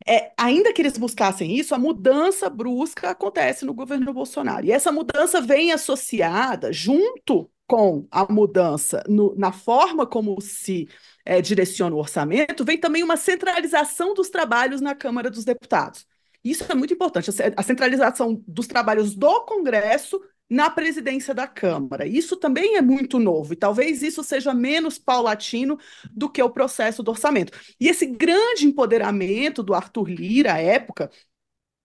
[0.06, 4.64] É, ainda que eles buscassem isso, a mudança brusca acontece no governo Bolsonaro.
[4.64, 10.88] E essa mudança vem associada, junto com a mudança no, na forma como se
[11.24, 16.04] é, direciona o orçamento, vem também uma centralização dos trabalhos na Câmara dos Deputados.
[16.42, 22.06] Isso é muito importante, a centralização dos trabalhos do Congresso na presidência da Câmara.
[22.06, 25.78] Isso também é muito novo, e talvez isso seja menos paulatino
[26.10, 27.56] do que o processo do orçamento.
[27.78, 31.08] E esse grande empoderamento do Arthur Lira, à época,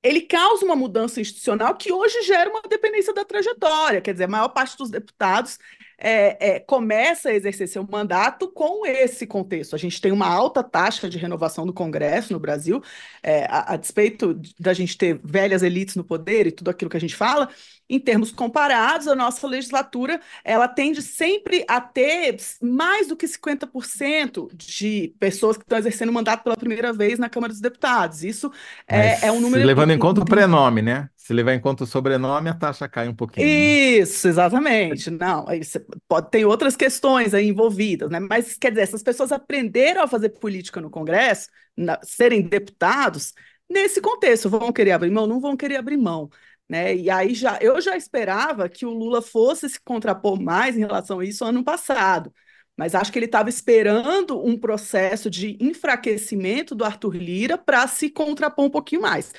[0.05, 4.01] ele causa uma mudança institucional que hoje gera uma dependência da trajetória.
[4.01, 5.57] Quer dizer, a maior parte dos deputados
[5.97, 9.75] é, é, começa a exercer seu mandato com esse contexto.
[9.75, 12.83] A gente tem uma alta taxa de renovação do Congresso no Brasil,
[13.23, 16.97] é, a, a, despeito da gente ter velhas elites no poder e tudo aquilo que
[16.97, 17.49] a gente fala,
[17.89, 24.49] em termos comparados, a nossa legislatura ela tende sempre a ter mais do que 50%
[24.53, 28.23] de pessoas que estão exercendo mandato pela primeira vez na Câmara dos Deputados.
[28.23, 28.51] Isso
[28.87, 29.65] é, é um número.
[29.65, 31.09] Levando em conta o prenome, né?
[31.15, 33.47] Se levar em conta o sobrenome, a taxa cai um pouquinho.
[33.47, 35.09] Isso, exatamente.
[35.09, 38.19] Não, você pode ter outras questões aí envolvidas, né?
[38.19, 43.33] Mas quer dizer, essas pessoas aprenderam a fazer política no Congresso, na, serem deputados,
[43.67, 44.51] nesse contexto.
[44.51, 45.25] Vão querer abrir mão?
[45.25, 46.29] Não vão querer abrir mão.
[46.67, 46.95] Né?
[46.95, 51.19] E aí já eu já esperava que o Lula fosse se contrapor mais em relação
[51.19, 52.33] a isso ano passado.
[52.77, 58.09] Mas acho que ele estava esperando um processo de enfraquecimento do Arthur Lira para se
[58.09, 59.31] contrapor um pouquinho mais.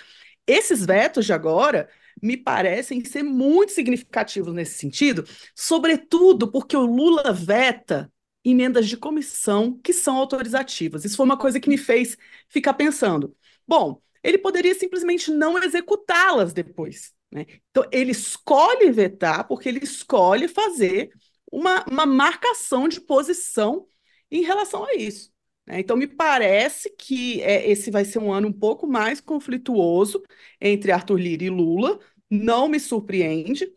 [0.46, 1.88] Esses vetos de agora
[2.22, 8.10] me parecem ser muito significativos nesse sentido, sobretudo porque o Lula veta
[8.44, 11.04] emendas de comissão que são autorizativas.
[11.04, 12.16] Isso foi uma coisa que me fez
[12.48, 13.36] ficar pensando.
[13.66, 17.15] Bom, ele poderia simplesmente não executá-las depois.
[17.30, 17.46] Né?
[17.70, 21.10] Então, ele escolhe vetar porque ele escolhe fazer
[21.50, 23.86] uma, uma marcação de posição
[24.30, 25.30] em relação a isso.
[25.66, 25.80] Né?
[25.80, 30.22] Então, me parece que é, esse vai ser um ano um pouco mais conflituoso
[30.60, 31.98] entre Arthur Lira e Lula.
[32.30, 33.72] Não me surpreende,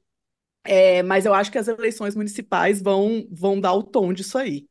[0.63, 4.67] é, mas eu acho que as eleições municipais vão, vão dar o tom disso aí.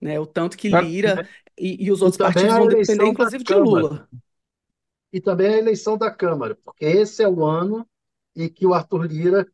[0.00, 0.18] Né?
[0.18, 1.28] O tanto que Lira
[1.58, 4.08] e, e os outros partidos vão depender, inclusive, de Lula.
[5.12, 7.86] E também a eleição da Câmara, porque esse é o ano
[8.44, 9.46] em que o Arthur Lira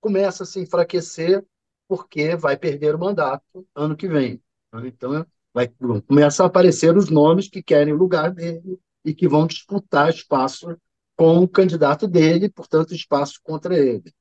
[0.00, 1.44] começa a se enfraquecer,
[1.88, 4.40] porque vai perder o mandato ano que vem.
[4.84, 5.68] Então, vai
[6.06, 10.76] começar a aparecer os nomes que querem o lugar dele e que vão disputar espaço
[11.16, 14.12] com o candidato dele, portanto, espaço contra ele.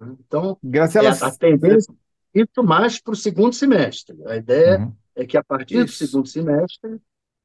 [0.00, 1.08] Então, Graciela...
[1.08, 1.92] é, a tendência
[2.34, 4.16] é isso mais para o segundo semestre.
[4.26, 4.94] A ideia uhum.
[5.14, 6.04] é que, a partir isso.
[6.04, 7.00] do segundo semestre,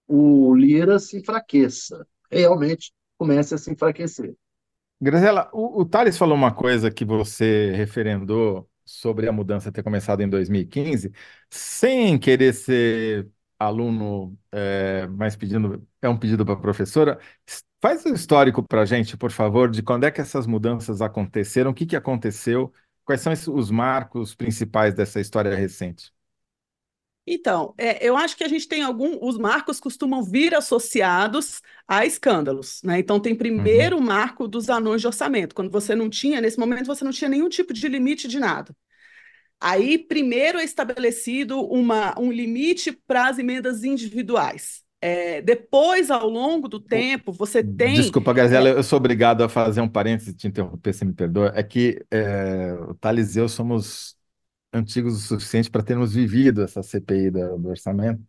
[0.07, 4.35] o Lira se enfraqueça, realmente comece a se enfraquecer.
[5.03, 10.21] Graziela, o, o Thales falou uma coisa que você referendou sobre a mudança ter começado
[10.21, 11.11] em 2015,
[11.49, 13.29] sem querer ser
[13.59, 17.19] aluno, é, mas pedindo, é um pedido para a professora,
[17.81, 21.71] faz um histórico para a gente, por favor, de quando é que essas mudanças aconteceram,
[21.71, 22.73] o que, que aconteceu,
[23.05, 26.11] quais são os marcos principais dessa história recente.
[27.25, 29.17] Então, é, eu acho que a gente tem algum.
[29.25, 32.99] Os marcos costumam vir associados a escândalos, né?
[32.99, 34.05] Então, tem primeiro o uhum.
[34.05, 37.47] marco dos anões de orçamento, quando você não tinha, nesse momento, você não tinha nenhum
[37.47, 38.75] tipo de limite de nada.
[39.59, 44.83] Aí, primeiro é estabelecido uma, um limite para as emendas individuais.
[44.99, 47.95] É, depois, ao longo do tempo, você tem.
[47.95, 48.73] Desculpa, Gazela, é...
[48.73, 51.51] eu sou obrigado a fazer um parênteses, te interromper, se me perdoa.
[51.55, 54.15] É que é, o Thales e eu somos
[54.73, 58.23] antigos o suficiente para termos vivido essa CPI do, do orçamento.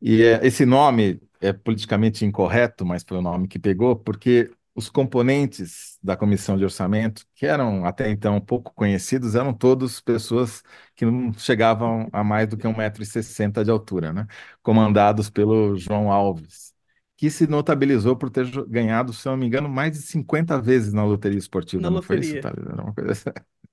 [0.00, 4.88] E é, esse nome é politicamente incorreto, mas foi o nome que pegou, porque os
[4.90, 10.62] componentes da comissão de orçamento, que eram até então pouco conhecidos, eram todos pessoas
[10.96, 14.26] que não chegavam a mais do que 1,60m de altura, né?
[14.62, 16.74] comandados pelo João Alves,
[17.16, 21.04] que se notabilizou por ter ganhado, se não me engano, mais de 50 vezes na
[21.04, 21.82] loteria esportiva.
[21.82, 22.02] Na não loteria.
[22.02, 22.50] foi isso, tá?
[22.50, 23.30] Era uma coisa assim.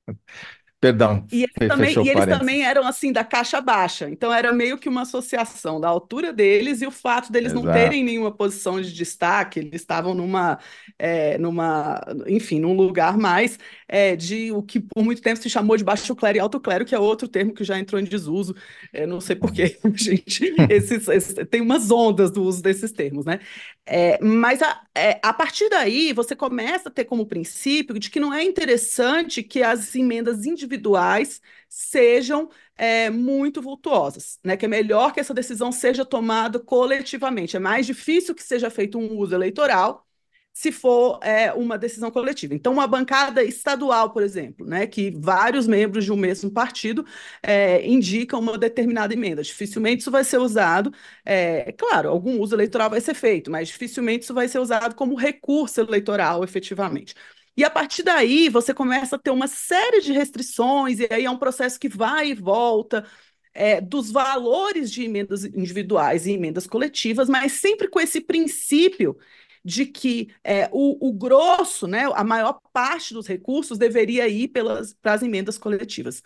[0.81, 1.27] Perdão.
[1.31, 4.89] E eles, também, e eles também, eram assim da caixa baixa, então era meio que
[4.89, 7.67] uma associação da altura deles e o fato deles Exato.
[7.67, 10.57] não terem nenhuma posição de destaque, eles estavam numa,
[10.97, 15.77] é, numa enfim, num lugar mais é, de o que por muito tempo se chamou
[15.77, 18.55] de baixo clero e alto clero, que é outro termo que já entrou em desuso,
[18.91, 23.39] é, não sei porquê, gente, esses, esses, tem umas ondas do uso desses termos, né?
[23.85, 28.19] É, mas a, é, a partir daí você começa a ter como princípio de que
[28.19, 34.57] não é interessante que as emendas individuais individuais sejam é, muito vultuosas, né?
[34.57, 37.55] Que é melhor que essa decisão seja tomada coletivamente.
[37.55, 40.07] É mais difícil que seja feito um uso eleitoral
[40.53, 42.53] se for é, uma decisão coletiva.
[42.53, 47.05] Então, uma bancada estadual, por exemplo, né, que vários membros de um mesmo partido
[47.41, 49.41] é, indicam uma determinada emenda.
[49.43, 50.93] Dificilmente isso vai ser usado,
[51.25, 55.15] é, claro, algum uso eleitoral vai ser feito, mas dificilmente isso vai ser usado como
[55.15, 57.15] recurso eleitoral, efetivamente.
[57.55, 61.31] E a partir daí você começa a ter uma série de restrições, e aí é
[61.31, 63.05] um processo que vai e volta.
[63.53, 69.17] É, dos valores de emendas individuais e emendas coletivas, mas sempre com esse princípio
[69.63, 74.93] de que é, o, o, grosso, né, a maior parte dos recursos deveria ir pelas,
[74.93, 76.23] para as emendas coletivas.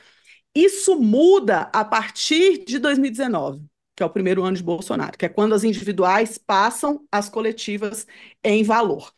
[0.53, 3.65] Isso muda a partir de 2019,
[3.95, 8.07] que é o primeiro ano de Bolsonaro, que é quando as individuais passam as coletivas
[8.43, 9.11] em valor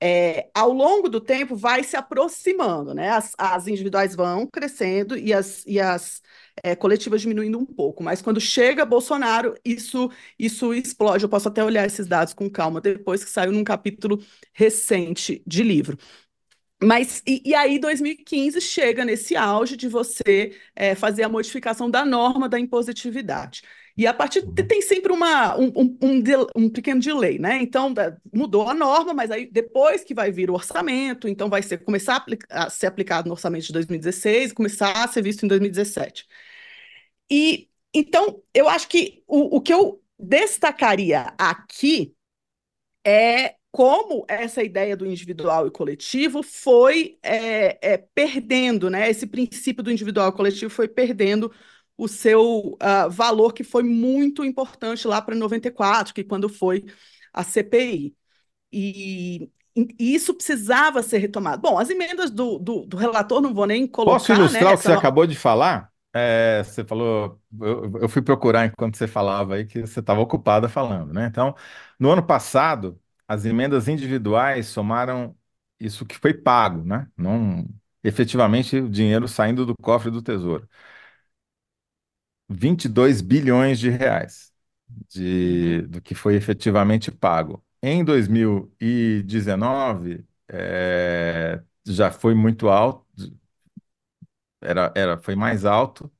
[0.00, 3.10] é, ao longo do tempo vai se aproximando, né?
[3.10, 6.22] As, as individuais vão crescendo e as, e as
[6.62, 11.24] é, coletivas diminuindo um pouco, mas quando chega Bolsonaro, isso, isso explode.
[11.24, 14.22] Eu posso até olhar esses dados com calma depois que saiu num capítulo
[14.52, 15.98] recente de livro.
[16.82, 22.04] Mas, e, e, aí, 2015 chega nesse auge de você é, fazer a modificação da
[22.04, 23.62] norma da impositividade.
[23.98, 24.54] E a partir uhum.
[24.54, 26.22] tem sempre uma, um, um, um,
[26.54, 27.60] um, pequeno delay, né?
[27.60, 27.92] Então
[28.32, 32.24] mudou a norma, mas aí depois que vai vir o orçamento, então vai ser começar
[32.48, 36.28] a, a ser aplicado no orçamento de 2016, começar a ser visto em 2017.
[37.28, 42.14] E então eu acho que o, o que eu destacaria aqui
[43.04, 49.10] é como essa ideia do individual e coletivo foi é, é, perdendo, né?
[49.10, 51.52] Esse princípio do individual e coletivo foi perdendo
[51.98, 56.84] o seu uh, valor, que foi muito importante lá para 94, que quando foi
[57.34, 58.14] a CPI.
[58.72, 61.60] E, e, isso precisava ser retomado.
[61.60, 64.12] Bom, as emendas do, do, do relator não vou nem colocar.
[64.12, 65.90] Posso ilustrar né, o que você acabou de falar?
[66.14, 70.68] É, você falou, eu, eu, fui procurar enquanto você falava aí que você estava ocupada
[70.68, 71.26] falando, né?
[71.26, 71.54] Então,
[71.98, 75.36] no ano passado, as emendas individuais somaram
[75.78, 77.08] isso que foi pago, né?
[77.16, 77.66] Não
[78.02, 80.68] efetivamente o dinheiro saindo do cofre do Tesouro.
[82.48, 84.52] 22 bilhões de reais
[85.10, 87.64] de, do que foi efetivamente pago.
[87.82, 93.06] Em 2019, é, já foi muito alto,
[94.60, 96.10] era, era, foi mais alto,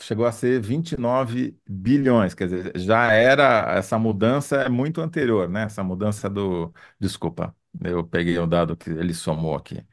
[0.00, 5.64] chegou a ser 29 bilhões, quer dizer, já era, essa mudança é muito anterior, né?
[5.64, 7.54] Essa mudança do, desculpa,
[7.84, 9.84] eu peguei o dado que ele somou aqui.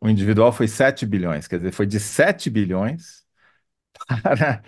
[0.00, 3.19] O individual foi 7 bilhões, quer dizer, foi de 7 bilhões
[4.22, 4.62] para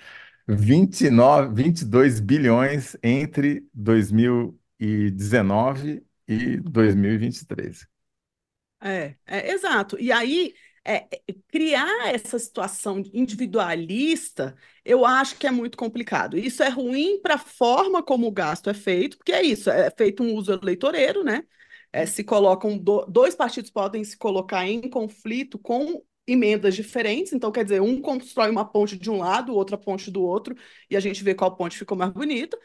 [0.49, 7.87] 29, 22 bilhões entre 2019 e 2023.
[8.81, 9.97] É, é exato.
[10.01, 16.37] E aí, é, é, criar essa situação individualista, eu acho que é muito complicado.
[16.37, 19.91] Isso é ruim para a forma como o gasto é feito, porque é isso, é
[19.91, 21.45] feito um uso eleitoreiro, né?
[21.93, 27.53] É, se colocam do, dois partidos podem se colocar em conflito com emendas diferentes, então
[27.53, 30.57] quer dizer, um constrói uma ponte de um lado, outra ponte do outro,
[30.91, 32.59] e a gente vê qual ponte ficou mais bonita.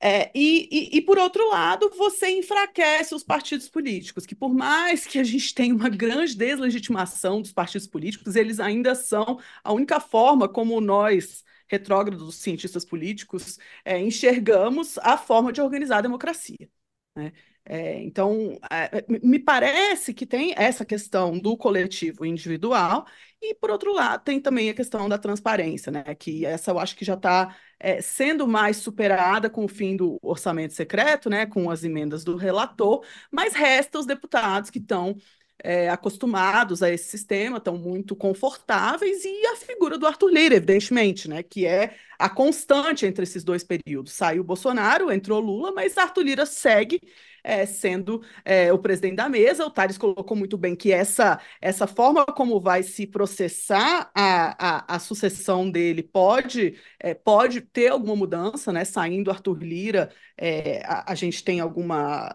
[0.00, 5.06] É, e, e, e, por outro lado, você enfraquece os partidos políticos, que por mais
[5.06, 10.00] que a gente tenha uma grande deslegitimação dos partidos políticos, eles ainda são a única
[10.00, 16.68] forma como nós, retrógrados cientistas políticos, é, enxergamos a forma de organizar a democracia.
[17.16, 17.32] Né?
[17.66, 23.06] É, então, é, me parece que tem essa questão do coletivo individual,
[23.40, 26.14] e, por outro lado, tem também a questão da transparência, né?
[26.14, 30.18] que essa eu acho que já está é, sendo mais superada com o fim do
[30.22, 31.46] orçamento secreto, né?
[31.46, 35.16] com as emendas do relator, mas resta os deputados que estão
[35.62, 41.28] é, acostumados a esse sistema, estão muito confortáveis, e a figura do Arthur Lira, evidentemente,
[41.28, 44.12] né, que é a constante entre esses dois períodos.
[44.12, 47.00] Saiu Bolsonaro, entrou Lula, mas Arthur Lira segue
[47.44, 49.66] é, sendo é, o presidente da mesa.
[49.66, 54.96] O Tales colocou muito bem que essa, essa forma como vai se processar a, a,
[54.96, 58.84] a sucessão dele pode, é, pode ter alguma mudança, né?
[58.84, 62.34] Saindo Arthur Lira, é, a, a gente tem alguma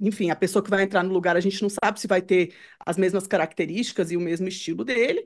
[0.00, 2.52] enfim, a pessoa que vai entrar no lugar, a gente não sabe se vai ter
[2.84, 5.24] as mesmas características e o mesmo estilo dele.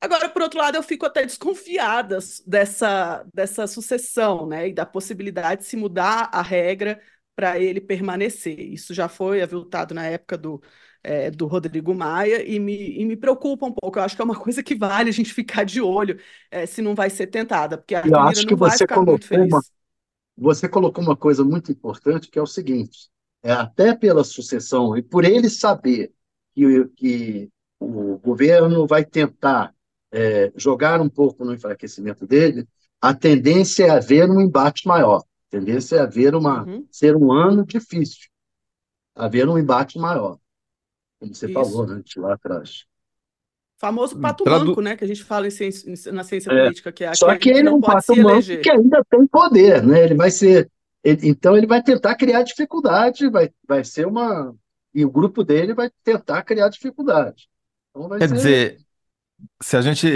[0.00, 4.68] Agora, por outro lado, eu fico até desconfiada dessa, dessa sucessão, né?
[4.68, 7.00] E da possibilidade de se mudar a regra
[7.34, 8.58] para ele permanecer.
[8.58, 10.62] Isso já foi aviltado na época do,
[11.02, 13.98] é, do Rodrigo Maia e me, e me preocupa um pouco.
[13.98, 16.18] Eu acho que é uma coisa que vale a gente ficar de olho
[16.50, 19.60] é, se não vai ser tentada, porque a eu acho que você colocou uma,
[20.36, 23.08] você colocou uma coisa muito importante que é o seguinte:
[23.42, 26.12] é, até pela sucessão, e por ele saber
[26.54, 29.74] que, que o governo vai tentar
[30.12, 32.66] é, jogar um pouco no enfraquecimento dele,
[33.00, 36.86] a tendência é haver um embate maior, tendência é haver uma, uhum.
[36.90, 38.28] ser um ano difícil,
[39.14, 40.38] haver um embate maior,
[41.18, 41.54] como você Isso.
[41.54, 42.84] falou né, lá atrás.
[43.78, 44.66] Famoso hum, pato Tradu...
[44.66, 44.94] manco, né?
[44.94, 47.72] Que a gente fala ciência, na ciência é, política, que é Só que ele é
[47.72, 50.04] um pato manco que ainda tem poder, né?
[50.04, 50.70] Ele vai ser
[51.02, 54.54] ele, então ele vai tentar criar dificuldade, vai, vai ser uma.
[54.94, 57.48] E o grupo dele vai tentar criar dificuldade.
[57.90, 58.34] Então Quer ser...
[58.34, 58.78] dizer,
[59.62, 60.08] se a gente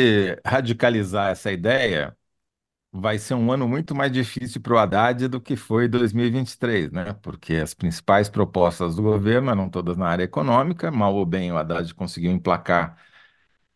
[0.44, 2.14] radicalizar essa ideia,
[2.96, 7.12] vai ser um ano muito mais difícil para o Haddad do que foi 2023, né?
[7.14, 11.56] Porque as principais propostas do governo eram todas na área econômica, mal ou bem o
[11.58, 12.96] Haddad conseguiu emplacar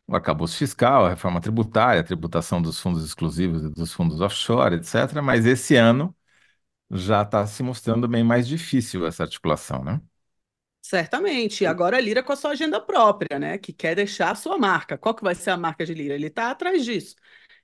[0.07, 4.77] o arcabouço fiscal, a reforma tributária, a tributação dos fundos exclusivos e dos fundos offshore,
[4.77, 5.23] etc.
[5.23, 6.17] Mas esse ano
[6.91, 10.01] já está se mostrando bem mais difícil essa articulação, né?
[10.83, 11.67] Certamente.
[11.67, 13.59] Agora Lira com a sua agenda própria, né?
[13.59, 14.97] Que quer deixar a sua marca.
[14.97, 16.15] Qual que vai ser a marca de Lira?
[16.15, 17.15] Ele está atrás disso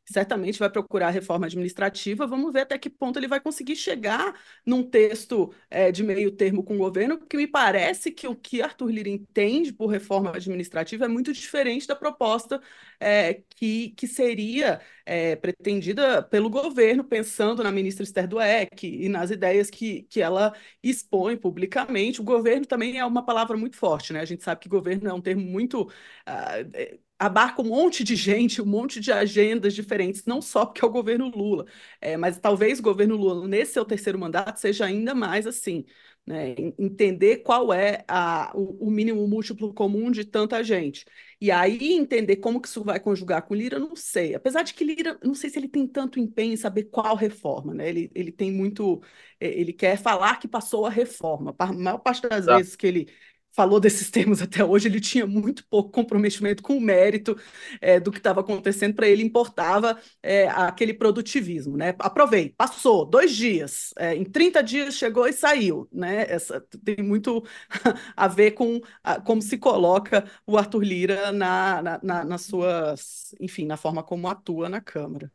[0.05, 2.27] certamente vai procurar reforma administrativa.
[2.27, 6.63] Vamos ver até que ponto ele vai conseguir chegar num texto é, de meio termo
[6.63, 11.05] com o governo, porque me parece que o que Arthur Lira entende por reforma administrativa
[11.07, 12.61] é muito diferente da proposta
[13.01, 19.31] é, que, que seria é, pretendida pelo governo, pensando na ministra Esther Dweck e nas
[19.31, 22.21] ideias que, que ela expõe publicamente.
[22.21, 24.21] O governo também é uma palavra muito forte, né?
[24.21, 25.83] A gente sabe que governo é um termo muito.
[25.83, 30.89] Uh, abarca um monte de gente, um monte de agendas diferentes, não só porque é
[30.89, 31.65] o governo Lula,
[32.01, 35.85] é, mas talvez o governo Lula, nesse seu terceiro mandato, seja ainda mais assim.
[36.27, 36.55] Né?
[36.79, 41.05] Entender qual é a, o, o, mínimo múltiplo comum de tanta gente.
[41.39, 44.35] E aí entender como que isso vai conjugar com Lira, não sei.
[44.35, 47.75] Apesar de que Lira, não sei se ele tem tanto empenho em saber qual reforma,
[47.75, 47.91] né?
[47.91, 49.03] Ele, ele tem muito.
[49.39, 51.55] É, ele quer falar que passou a reforma.
[51.59, 52.57] A maior parte das tá.
[52.57, 53.09] vezes que ele
[53.55, 57.37] falou desses termos até hoje, ele tinha muito pouco comprometimento com o mérito
[57.81, 61.77] é, do que estava acontecendo, para ele importava é, aquele produtivismo.
[61.77, 61.95] Né?
[61.99, 65.89] Aprovei, passou dois dias, é, em 30 dias chegou e saiu.
[65.93, 66.23] Né?
[66.29, 67.45] Essa, tem muito
[68.17, 73.67] a ver com a, como se coloca o Arthur Lira na, na, na, suas, enfim,
[73.67, 75.31] na forma como atua na Câmara.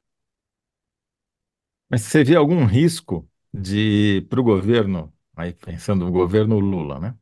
[1.89, 7.15] Mas você vê algum risco de para o governo, aí pensando no governo Lula, né?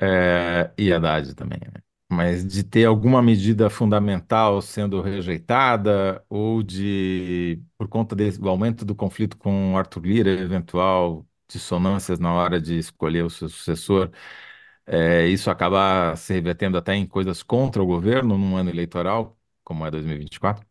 [0.00, 1.82] É, e Haddad também, né?
[2.10, 8.84] Mas de ter alguma medida fundamental sendo rejeitada ou de, por conta desse, do aumento
[8.84, 14.10] do conflito com Arthur Lira, eventual dissonâncias na hora de escolher o seu sucessor,
[14.86, 19.84] é, isso acaba se revertendo até em coisas contra o governo num ano eleitoral, como
[19.86, 20.66] é 2024?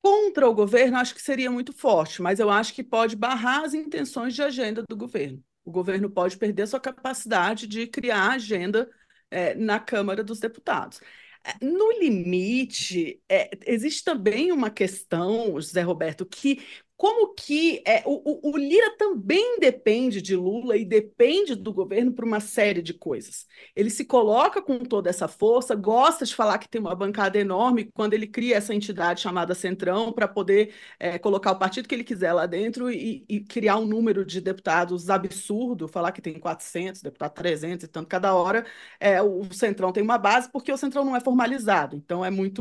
[0.00, 3.74] Contra o governo, acho que seria muito forte, mas eu acho que pode barrar as
[3.74, 8.90] intenções de agenda do governo o governo pode perder a sua capacidade de criar agenda
[9.30, 11.00] é, na Câmara dos Deputados.
[11.44, 16.62] É, no limite, é, existe também uma questão, José Roberto, que
[16.96, 22.24] como que é, o, o, Lira também depende de Lula e depende do governo por
[22.24, 23.44] uma série de coisas.
[23.74, 27.90] Ele se coloca com toda essa força, gosta de falar que tem uma bancada enorme
[27.92, 32.04] quando ele cria essa entidade chamada Centrão para poder é, colocar o partido que ele
[32.04, 37.02] quiser lá dentro e, e, criar um número de deputados absurdo, falar que tem 400,
[37.02, 38.64] deputado 300 e tanto cada hora.
[39.00, 42.60] É, o Centrão tem uma base porque o Centrão não é formalizado, então é muito,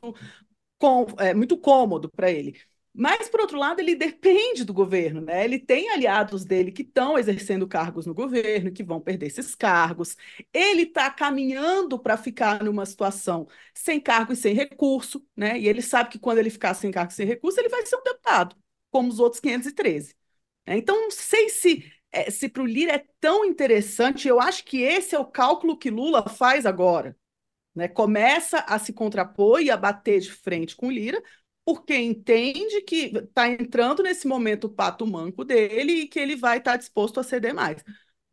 [0.80, 2.71] com, é muito cômodo para ele.
[2.94, 5.46] Mas, por outro lado, ele depende do governo, né?
[5.46, 10.18] Ele tem aliados dele que estão exercendo cargos no governo, que vão perder esses cargos.
[10.54, 15.58] Ele está caminhando para ficar numa situação sem cargo e sem recurso, né?
[15.58, 17.96] E ele sabe que quando ele ficar sem cargo e sem recurso, ele vai ser
[17.96, 18.58] um deputado,
[18.92, 20.14] como os outros 513.
[20.68, 20.78] Né?
[20.78, 24.28] Então, não sei se, é, se para o Lira é tão interessante.
[24.28, 27.16] Eu acho que esse é o cálculo que Lula faz agora.
[27.74, 27.88] Né?
[27.88, 31.22] Começa a se contrapor e a bater de frente com Lira,
[31.74, 36.58] porque entende que está entrando nesse momento o pato manco dele e que ele vai
[36.58, 37.82] estar tá disposto a ceder mais.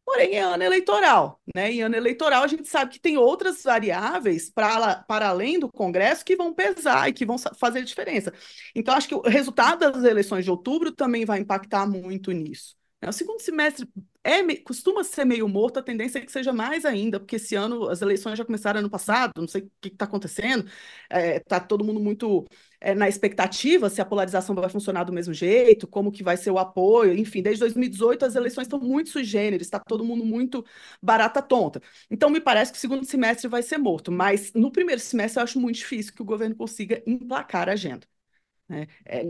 [0.04, 1.70] Porém, é ano eleitoral, né?
[1.70, 6.24] Em ano eleitoral, a gente sabe que tem outras variáveis para, para além do Congresso
[6.24, 8.32] que vão pesar e que vão fazer diferença.
[8.74, 12.74] Então, acho que o resultado das eleições de outubro também vai impactar muito nisso.
[13.06, 13.88] O segundo semestre
[14.24, 17.88] é, costuma ser meio morto, a tendência é que seja mais ainda, porque esse ano
[17.88, 21.60] as eleições já começaram ano passado, não sei o que está acontecendo, está é, tá
[21.60, 22.44] todo mundo muito
[22.80, 26.50] é, na expectativa se a polarização vai funcionar do mesmo jeito, como que vai ser
[26.50, 30.64] o apoio, enfim, desde 2018 as eleições estão muito sui generis, está todo mundo muito
[31.02, 31.82] barata tonta.
[32.10, 35.44] Então me parece que o segundo semestre vai ser morto, mas no primeiro semestre eu
[35.44, 38.06] acho muito difícil que o governo consiga emplacar a agenda.
[38.68, 38.86] Né?
[39.04, 39.22] É,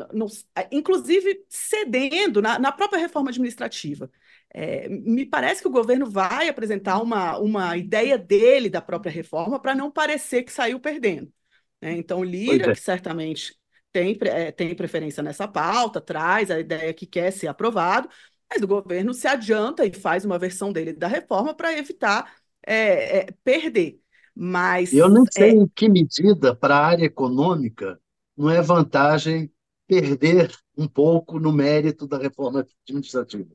[0.73, 4.11] inclusive cedendo na, na, própria reforma administrativa.
[4.53, 9.61] É, me parece que o governo vai apresentar uma, uma ideia dele da própria reforma
[9.61, 11.33] para não parecer que saiu perdendo.
[11.81, 11.93] Né?
[11.93, 12.75] Então, Lira, é.
[12.75, 13.57] que certamente
[13.93, 18.09] tem, é, tem preferência nessa pauta, traz a ideia que quer ser aprovado,
[18.51, 22.33] mas o governo se adianta e faz uma versão dele da reforma para evitar
[22.67, 24.01] é, perder.
[24.35, 28.01] Mas eu não sei em que medida para a área econômica
[28.37, 29.51] não é vantagem
[29.87, 33.51] perder um pouco no mérito da reforma administrativa.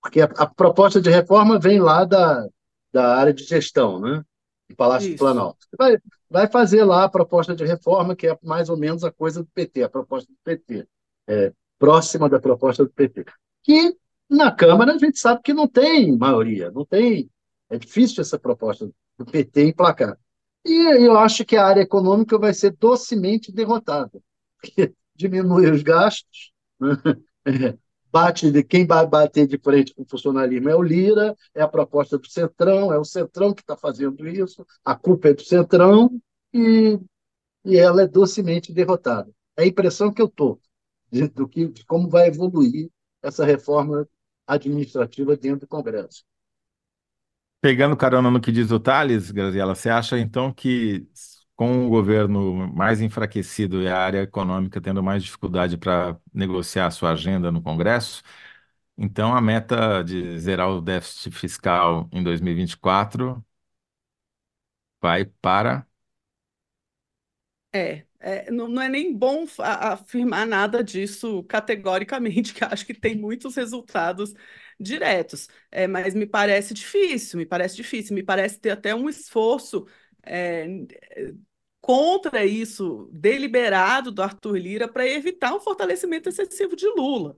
[0.00, 2.48] Porque a, a proposta de reforma vem lá da,
[2.92, 4.24] da área de gestão, né?
[4.74, 5.16] Palácio Isso.
[5.16, 5.66] do Planalto.
[5.78, 5.98] Vai,
[6.28, 9.48] vai fazer lá a proposta de reforma, que é mais ou menos a coisa do
[9.54, 10.86] PT, a proposta do PT,
[11.28, 13.24] é, próxima da proposta do PT.
[13.62, 13.96] Que
[14.28, 17.30] na Câmara a gente sabe que não tem maioria, não tem.
[17.68, 20.18] É difícil essa proposta do PT emplacar.
[20.64, 24.20] E eu acho que a área econômica vai ser docemente derrotada,
[24.60, 26.96] porque diminui os gastos, né?
[28.12, 31.68] bate de quem vai bater de frente com o funcionalismo é o Lira, é a
[31.68, 36.10] proposta do Centrão, é o Centrão que está fazendo isso, a culpa é do Centrão
[36.52, 37.00] e,
[37.64, 39.30] e ela é docemente derrotada.
[39.56, 40.60] É a impressão que eu estou
[41.10, 42.90] de, do que, de como vai evoluir
[43.22, 44.06] essa reforma
[44.46, 46.24] administrativa dentro do Congresso.
[47.62, 51.06] Pegando carona no que diz o Thales, Graziela, você acha então que
[51.56, 56.90] com o governo mais enfraquecido e a área econômica tendo mais dificuldade para negociar a
[56.90, 58.22] sua agenda no Congresso,
[58.98, 63.44] então a meta de zerar o déficit fiscal em 2024
[65.00, 65.86] vai para.
[67.74, 73.16] É, é, não, não é nem bom afirmar nada disso categoricamente, que acho que tem
[73.16, 74.34] muitos resultados
[74.78, 75.48] diretos.
[75.70, 79.86] É, mas me parece difícil, me parece difícil, me parece ter até um esforço
[80.24, 80.66] é,
[81.80, 87.36] contra isso deliberado do Arthur Lira para evitar um fortalecimento excessivo de Lula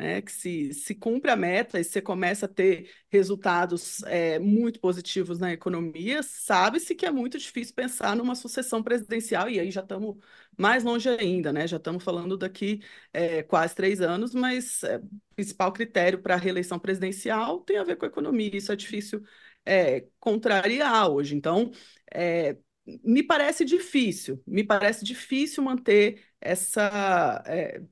[0.00, 0.22] né?
[0.22, 5.38] Que se, se cumpre a meta e você começa a ter resultados é, muito positivos
[5.38, 10.16] na economia, sabe-se que é muito difícil pensar numa sucessão presidencial, e aí já estamos
[10.56, 11.66] mais longe ainda, né?
[11.66, 16.38] Já estamos falando daqui é, quase três anos, mas é, o principal critério para a
[16.38, 19.22] reeleição presidencial tem a ver com a economia, isso é difícil
[19.64, 21.34] é, contrariar hoje.
[21.34, 21.70] Então,
[22.12, 22.56] é,
[23.04, 27.82] me parece difícil, me parece difícil manter essa é,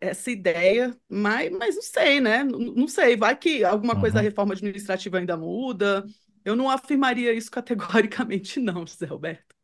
[0.00, 2.44] essa ideia, mas, mas não sei, né?
[2.44, 4.26] Não, não sei, vai que alguma coisa da uhum.
[4.26, 6.04] reforma administrativa ainda muda.
[6.44, 9.54] Eu não afirmaria isso categoricamente, não, José Roberto.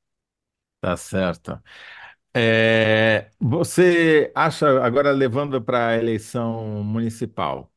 [0.81, 1.63] Tá certo.
[2.35, 7.70] É, você acha, agora levando para a eleição municipal,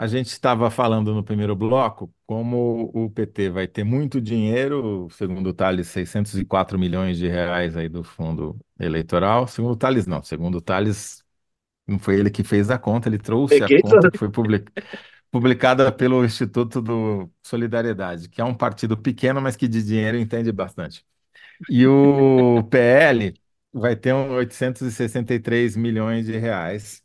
[0.00, 5.48] a gente estava falando no primeiro bloco como o PT vai ter muito dinheiro, segundo
[5.48, 9.48] o Thales, 604 milhões de reais aí do fundo eleitoral.
[9.48, 10.22] Segundo o Thales, não.
[10.22, 11.24] Segundo o Thales,
[11.84, 14.70] não foi ele que fez a conta, ele trouxe Peguei a conta que foi public...
[15.32, 20.52] publicada pelo Instituto do Solidariedade, que é um partido pequeno, mas que de dinheiro entende
[20.52, 21.04] bastante.
[21.68, 23.34] E o PL
[23.72, 27.02] vai ter um 863 milhões de reais.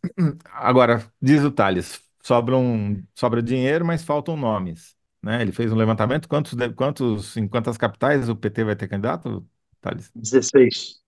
[0.52, 4.96] Agora, diz o Thales, sobra, um, sobra dinheiro, mas faltam nomes.
[5.22, 5.42] Né?
[5.42, 6.28] Ele fez um levantamento.
[6.28, 9.48] Quantos, quantos, em quantas capitais o PT vai ter candidato,
[9.82, 10.14] Thales?
[10.16, 11.02] 16.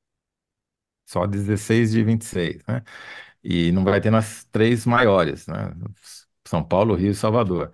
[1.05, 2.83] Só 16 de 26, né?
[3.43, 5.55] E não vai ter nas três maiores, né?
[6.47, 7.73] São Paulo, Rio e Salvador.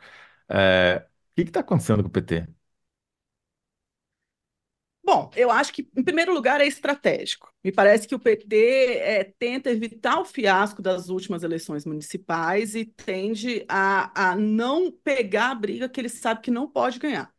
[0.50, 2.48] É, o que está acontecendo com o PT?
[5.14, 7.54] Bom, eu acho que, em primeiro lugar, é estratégico.
[7.62, 8.56] Me parece que o PT
[9.00, 15.52] é, tenta evitar o fiasco das últimas eleições municipais e tende a, a não pegar
[15.52, 17.30] a briga que ele sabe que não pode ganhar.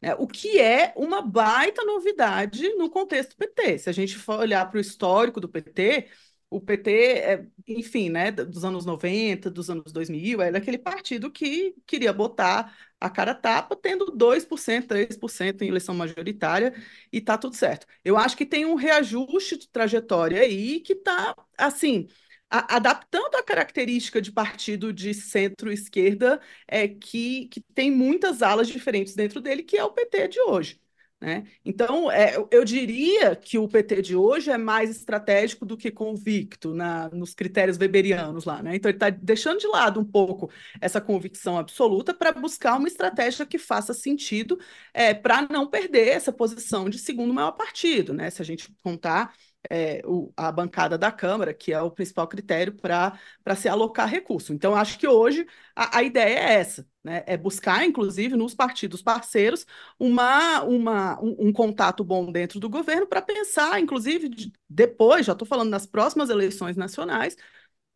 [0.00, 0.16] Né?
[0.16, 3.78] O que é uma baita novidade no contexto PT.
[3.78, 6.08] Se a gente for olhar para o histórico do PT,
[6.50, 11.72] o PT, é, enfim, né, dos anos 90, dos anos 2000, era aquele partido que
[11.86, 12.76] queria botar
[13.06, 16.74] a cara tapa, tendo 2%, 3% em eleição majoritária,
[17.12, 17.86] e tá tudo certo.
[18.04, 22.08] Eu acho que tem um reajuste de trajetória aí que tá, assim,
[22.50, 29.14] a, adaptando a característica de partido de centro-esquerda, é, que, que tem muitas alas diferentes
[29.14, 30.81] dentro dele, que é o PT de hoje.
[31.22, 31.44] Né?
[31.64, 36.74] Então, é, eu diria que o PT de hoje é mais estratégico do que convicto
[36.74, 38.60] na, nos critérios weberianos lá.
[38.60, 38.74] Né?
[38.74, 40.50] Então, ele está deixando de lado um pouco
[40.80, 44.58] essa convicção absoluta para buscar uma estratégia que faça sentido
[44.92, 48.12] é, para não perder essa posição de segundo maior partido.
[48.12, 48.28] Né?
[48.28, 49.32] Se a gente contar
[49.70, 53.18] é, o, a bancada da Câmara, que é o principal critério para
[53.56, 54.52] se alocar recurso.
[54.52, 57.22] Então, acho que hoje a, a ideia é essa, né?
[57.26, 59.66] É buscar, inclusive, nos partidos parceiros,
[59.98, 65.32] uma, uma, um, um contato bom dentro do governo para pensar, inclusive, de, depois, já
[65.32, 67.36] estou falando nas próximas eleições nacionais,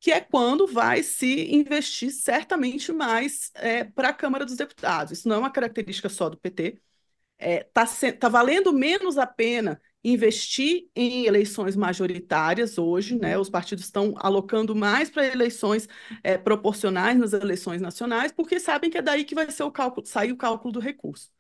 [0.01, 5.13] que é quando vai se investir certamente mais é, para a Câmara dos Deputados.
[5.13, 6.81] Isso não é uma característica só do PT.
[7.39, 13.37] Está é, tá, tá valendo menos a pena investir em eleições majoritárias hoje, né?
[13.39, 15.89] Os partidos estão alocando mais para eleições
[16.23, 20.07] é, proporcionais nas eleições nacionais, porque sabem que é daí que vai ser o cálculo,
[20.07, 21.31] sair o cálculo do recurso.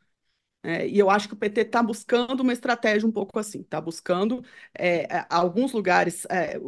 [0.62, 3.80] É, e eu acho que o PT está buscando uma estratégia um pouco assim, está
[3.80, 4.44] buscando
[4.76, 6.58] é, alguns lugares é,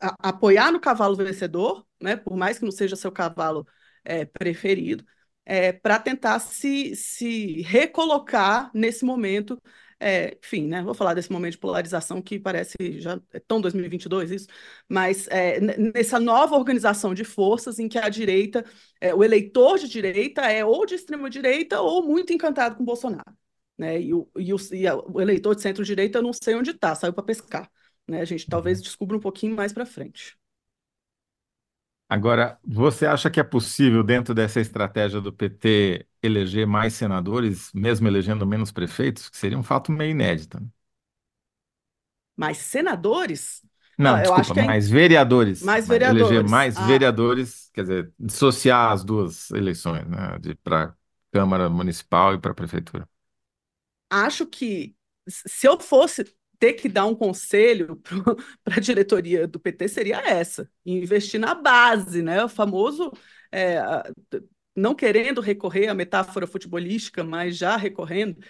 [0.00, 2.16] a, apoiar no cavalo vencedor, né?
[2.16, 3.66] Por mais que não seja seu cavalo
[4.04, 5.04] é, preferido,
[5.44, 9.60] é, para tentar se, se recolocar nesse momento
[10.04, 10.82] é, enfim, né?
[10.82, 14.48] Vou falar desse momento de polarização que parece já é tão 2022 isso,
[14.88, 18.64] mas é, nessa nova organização de forças em que a direita,
[19.00, 23.32] é, o eleitor de direita é ou de extrema direita ou muito encantado com Bolsonaro,
[23.78, 24.00] né?
[24.00, 27.12] E o, e o, e o eleitor de centro-direita eu não sei onde está, saiu
[27.12, 27.70] para pescar,
[28.06, 28.20] né?
[28.20, 30.36] A gente talvez descubra um pouquinho mais para frente.
[32.14, 38.06] Agora, você acha que é possível, dentro dessa estratégia do PT, eleger mais senadores, mesmo
[38.06, 39.28] elegendo menos prefeitos?
[39.28, 40.60] Que seria um fato meio inédito.
[40.60, 40.68] Né?
[42.36, 43.62] Mais senadores?
[43.98, 44.64] Não, eu acho que é...
[44.64, 45.60] mais vereadores.
[45.62, 46.30] Mais vereadores.
[46.30, 46.86] Eleger mais ah.
[46.86, 50.38] vereadores, quer dizer, dissociar as duas eleições, né?
[50.62, 50.94] Para
[51.32, 53.08] Câmara Municipal e para a Prefeitura.
[54.08, 54.94] Acho que
[55.28, 58.00] se eu fosse ter que dar um conselho
[58.64, 62.44] para a diretoria do PT seria essa: investir na base, né?
[62.44, 63.12] O famoso.
[63.52, 63.78] É,
[64.76, 68.40] não querendo recorrer à metáfora futebolística, mas já recorrendo,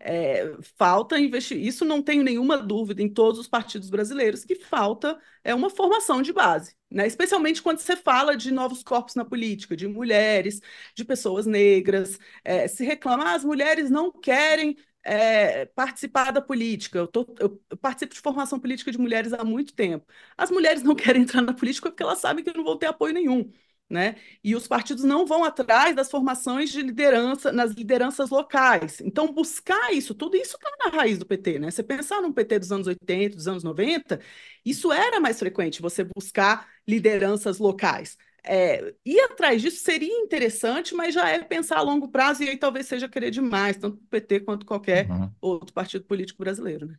[0.00, 1.58] é, falta investir.
[1.58, 6.22] Isso não tenho nenhuma dúvida em todos os partidos brasileiros, que falta é uma formação
[6.22, 7.06] de base, né?
[7.06, 10.60] especialmente quando você fala de novos corpos na política, de mulheres,
[10.94, 12.18] de pessoas negras.
[12.42, 16.98] É, se reclama, ah, as mulheres não querem é, participar da política.
[16.98, 20.06] Eu, tô, eu, participo de formação política de mulheres há muito tempo.
[20.36, 23.14] As mulheres não querem entrar na política porque elas sabem que não vão ter apoio
[23.14, 23.50] nenhum.
[23.88, 24.16] Né?
[24.42, 29.00] E os partidos não vão atrás das formações de liderança, nas lideranças locais.
[29.02, 31.70] Então, buscar isso, tudo isso está na raiz do PT, né?
[31.70, 34.20] Você pensar no PT dos anos 80, dos anos 90,
[34.64, 38.16] isso era mais frequente, você buscar lideranças locais.
[38.46, 42.58] É, ir atrás disso seria interessante, mas já é pensar a longo prazo e aí
[42.58, 45.30] talvez seja querer demais, tanto o PT quanto qualquer uhum.
[45.40, 46.86] outro partido político brasileiro.
[46.86, 46.96] Né?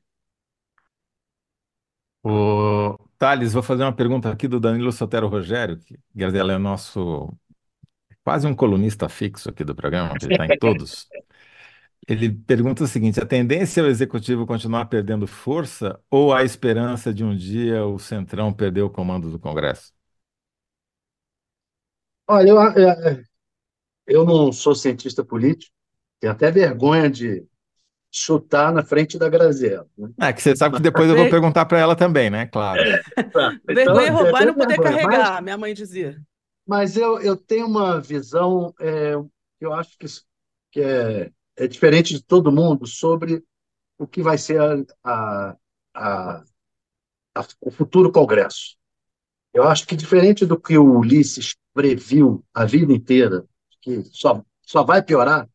[2.23, 7.31] O Thales, vou fazer uma pergunta aqui do Danilo Sotero Rogério, que Gardella é nosso
[8.23, 11.07] quase um colunista fixo aqui do programa, ele está em todos.
[12.07, 17.13] Ele pergunta o seguinte: a tendência é o executivo continuar perdendo força ou a esperança
[17.13, 19.94] de um dia o Centrão perder o comando do Congresso?
[22.27, 23.23] Olha, eu,
[24.07, 25.73] eu, não sou cientista político,
[26.19, 27.45] tenho até vergonha de
[28.11, 29.87] chutar na frente da Graziella.
[29.97, 30.09] Né?
[30.21, 32.47] É que você sabe que depois eu vou perguntar para ela também, né?
[32.47, 32.81] Claro.
[33.67, 35.07] vergonha então, roubar e não poder vergonha.
[35.07, 36.21] carregar, mas, minha mãe dizia.
[36.65, 39.13] Mas eu, eu tenho uma visão é,
[39.59, 40.07] que eu acho que,
[40.71, 43.43] que é, é diferente de todo mundo sobre
[43.97, 45.55] o que vai ser a, a,
[45.93, 46.43] a
[47.35, 48.77] a, o futuro Congresso.
[49.55, 53.45] Eu acho que, diferente do que o Ulisses previu a vida inteira,
[53.81, 55.49] que só, só vai piorar,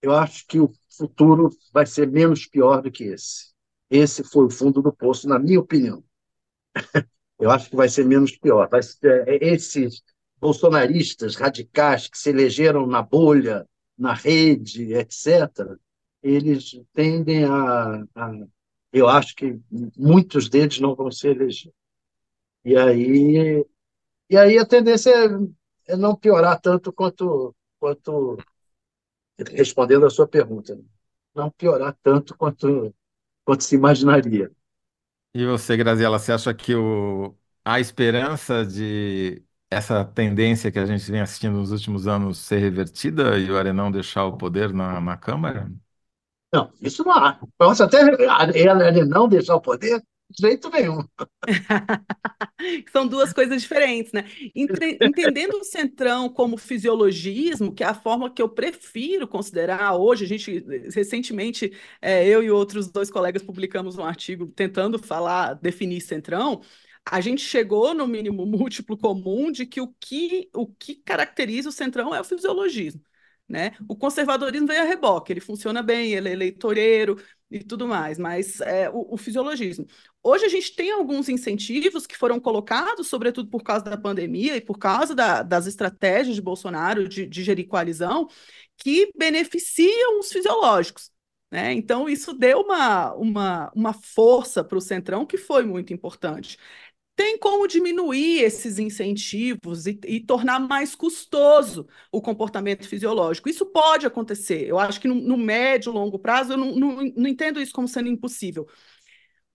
[0.00, 3.52] eu acho que o futuro vai ser menos pior do que esse.
[3.90, 6.04] Esse foi o fundo do poço, na minha opinião.
[7.38, 8.68] Eu acho que vai ser menos pior.
[8.68, 10.02] Vai ser, é, esses
[10.40, 13.68] bolsonaristas radicais que se elegeram na bolha,
[13.98, 15.76] na rede, etc.,
[16.22, 18.32] eles tendem a, a,
[18.92, 19.58] Eu acho que
[19.96, 21.72] muitos deles não vão se eleger.
[22.66, 23.64] E aí,
[24.28, 28.36] e aí a tendência é, é não piorar tanto quanto, quanto.
[29.52, 30.76] Respondendo a sua pergunta,
[31.32, 32.92] não piorar tanto quanto,
[33.44, 34.50] quanto se imaginaria.
[35.32, 41.08] E você, Graziela, você acha que o, a esperança de essa tendência que a gente
[41.08, 45.16] vem assistindo nos últimos anos ser revertida e o Arenão deixar o poder na, na
[45.16, 45.70] Câmara?
[46.52, 47.38] Não, isso não há.
[47.56, 50.02] Posso até Arenão deixar o poder?
[50.28, 51.02] De jeito nenhum.
[52.90, 54.24] São duas coisas diferentes, né?
[54.54, 60.28] Entendendo o centrão como fisiologismo, que é a forma que eu prefiro considerar hoje, a
[60.28, 60.64] gente
[60.94, 66.60] recentemente, é, eu e outros dois colegas publicamos um artigo tentando falar, definir centrão,
[67.08, 71.72] a gente chegou no mínimo múltiplo comum de que o que, o que caracteriza o
[71.72, 73.00] centrão é o fisiologismo.
[73.48, 73.76] Né?
[73.88, 77.16] O conservadorismo veio a reboque, ele funciona bem, ele é eleitoreiro
[77.48, 79.86] e tudo mais, mas é, o, o, fisiologismo.
[80.20, 84.60] Hoje a gente tem alguns incentivos que foram colocados, sobretudo por causa da pandemia e
[84.60, 88.28] por causa da, das estratégias de Bolsonaro de, de gerir coalizão,
[88.76, 91.12] que beneficiam os fisiológicos.
[91.48, 91.72] Né?
[91.72, 96.58] Então, isso deu uma, uma, uma força para o Centrão que foi muito importante
[97.16, 103.48] tem como diminuir esses incentivos e, e, tornar mais custoso o comportamento fisiológico.
[103.48, 104.68] Isso pode acontecer.
[104.68, 107.88] Eu acho que no, no médio, longo prazo, eu não, não, não entendo isso como
[107.88, 108.68] sendo impossível.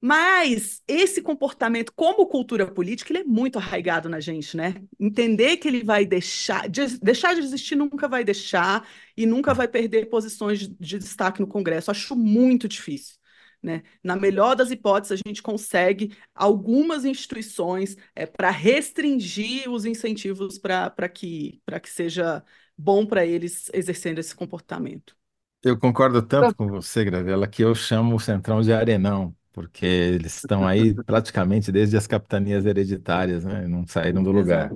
[0.04, 4.74] Mas esse comportamento, como cultura política, ele é muito arraigado na gente, né?
[5.00, 9.68] Entender que ele vai deixar, de, deixar de existir nunca vai deixar e nunca vai
[9.68, 11.92] perder posições de, de destaque no Congresso.
[11.92, 13.21] Acho muito difícil.
[13.62, 13.84] Né?
[14.04, 21.08] Na melhor das hipóteses, a gente consegue algumas instituições é, para restringir os incentivos para
[21.08, 22.44] que, que seja
[22.76, 25.16] bom para eles exercendo esse comportamento.
[25.64, 30.38] Eu concordo tanto com você, Gravela, que eu chamo o Centrão de Arenão, porque eles
[30.38, 33.68] estão aí praticamente desde as capitanias hereditárias, né?
[33.68, 34.72] Não saíram do lugar.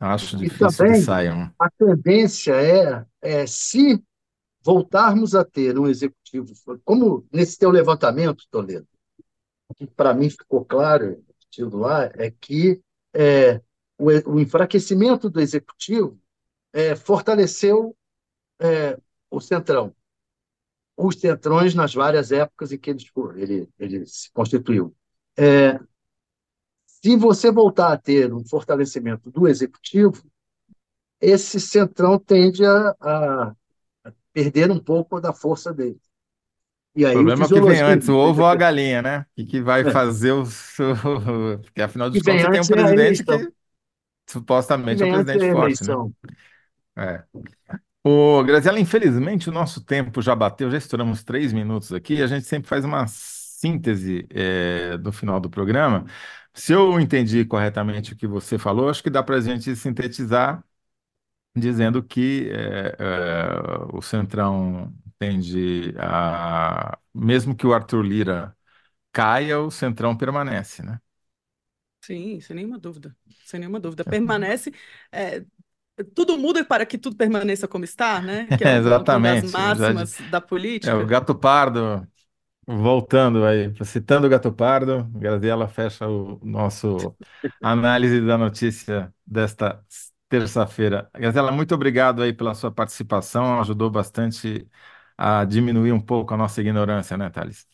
[0.00, 1.50] Acho difícil que também saiam.
[1.58, 4.02] a tendência é, é se
[4.66, 6.52] voltarmos a ter um executivo,
[6.84, 8.88] como nesse teu levantamento, Toledo,
[9.76, 11.24] que para mim ficou claro
[11.72, 12.82] lá, é que
[13.14, 13.62] é,
[13.96, 16.20] o, o, enfraquecimento do executivo
[16.72, 17.96] é, fortaleceu
[18.58, 18.98] é,
[19.30, 19.94] o centrão,
[20.96, 23.06] os centrões nas várias épocas em que ele,
[23.36, 24.94] ele, ele se constituiu.
[25.38, 25.78] É,
[26.86, 30.22] se você voltar a ter um fortalecimento do executivo,
[31.20, 33.56] esse centrão tende a, a
[34.36, 35.98] perder um pouco da força dele.
[36.94, 39.26] E aí, o problema é o que vem antes, o ovo ou a galinha, né?
[39.38, 39.90] O que vai é.
[39.90, 40.44] fazer o.
[41.64, 43.52] Porque afinal de contas, tem um é presidente que
[44.26, 46.12] supostamente é um presidente é forte, né?
[46.98, 47.24] É.
[48.04, 52.22] O Graziela, infelizmente, o nosso tempo já bateu, já estouramos três minutos aqui.
[52.22, 56.04] A gente sempre faz uma síntese é, do final do programa.
[56.52, 60.62] Se eu entendi corretamente o que você falou, acho que dá para a gente sintetizar
[61.56, 66.98] dizendo que é, é, o Centrão tende a.
[67.14, 68.56] Mesmo que o Arthur Lira
[69.12, 71.00] caia, o Centrão permanece, né?
[72.00, 73.16] Sim, sem nenhuma dúvida.
[73.44, 74.04] Sem nenhuma dúvida.
[74.04, 74.72] Permanece.
[75.10, 75.44] É,
[76.14, 78.46] tudo muda para que tudo permaneça como está, né?
[78.56, 79.46] Que é Exatamente.
[79.46, 80.92] uma das máximas da política.
[80.92, 82.06] É, o gato pardo,
[82.66, 87.16] voltando aí, citando o gato pardo, Graziela fecha o nosso
[87.62, 89.84] análise da notícia desta
[90.28, 91.10] terça-feira.
[91.14, 94.66] Gazela, muito obrigado aí pela sua participação, ajudou bastante
[95.16, 97.66] a diminuir um pouco a nossa ignorância, né, Thales?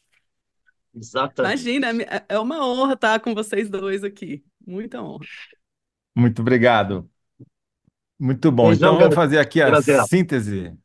[0.95, 1.71] Exatamente.
[1.71, 4.45] Imagina, é, é uma honra estar com vocês dois aqui.
[4.67, 5.27] Muita honra.
[6.15, 7.09] Muito obrigado.
[8.19, 8.73] Muito bom.
[8.73, 10.77] Então, vamos fazer aqui a síntese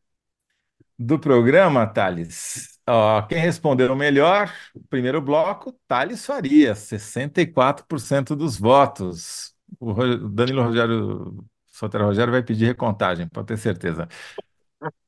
[0.97, 2.79] do programa, Thales.
[2.87, 4.51] Ó, quem respondeu melhor,
[4.89, 9.53] primeiro bloco, Thales Faria, 64% dos votos.
[9.79, 9.93] O
[10.29, 11.45] Danilo Rogério
[11.77, 14.07] Sotero Rogério vai pedir recontagem, pode ter certeza.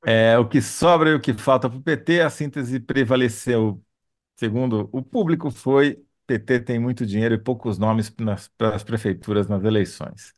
[0.05, 3.83] É, o que sobra e o que falta para o PT, a síntese prevaleceu.
[4.35, 9.63] Segundo o público, foi PT tem muito dinheiro e poucos nomes para as prefeituras nas
[9.63, 10.33] eleições.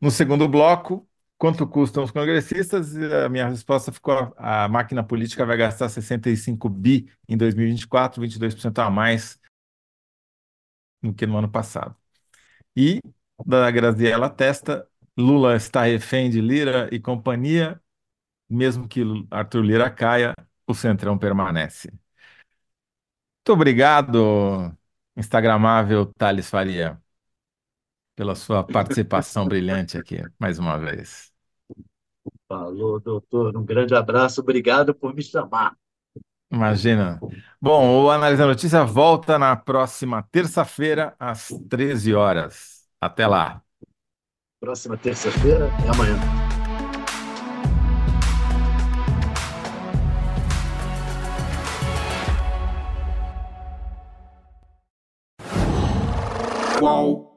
[0.00, 2.96] No segundo bloco, quanto custam os congressistas?
[2.96, 8.88] A minha resposta ficou: a máquina política vai gastar 65 bi em 2024, 22% a
[8.90, 9.40] mais
[11.02, 11.96] do que no ano passado.
[12.76, 13.00] E
[13.44, 17.80] da Graziella Testa, Lula está refém de Lira e companhia,
[18.48, 20.34] mesmo que Arthur Lira caia,
[20.66, 21.90] o Centrão permanece.
[23.40, 24.72] Muito obrigado,
[25.16, 27.00] Instagramável Thales Faria,
[28.14, 31.32] pela sua participação brilhante aqui, mais uma vez.
[32.46, 33.56] Falou, doutor.
[33.56, 34.40] Um grande abraço.
[34.40, 35.76] Obrigado por me chamar.
[36.50, 37.24] Imagina.
[37.60, 42.86] Bom, o Análise da Notícia volta na próxima terça-feira, às 13 horas.
[43.00, 43.62] Até lá.
[44.62, 46.16] Próxima terça-feira é amanhã.
[56.78, 57.31] Qual?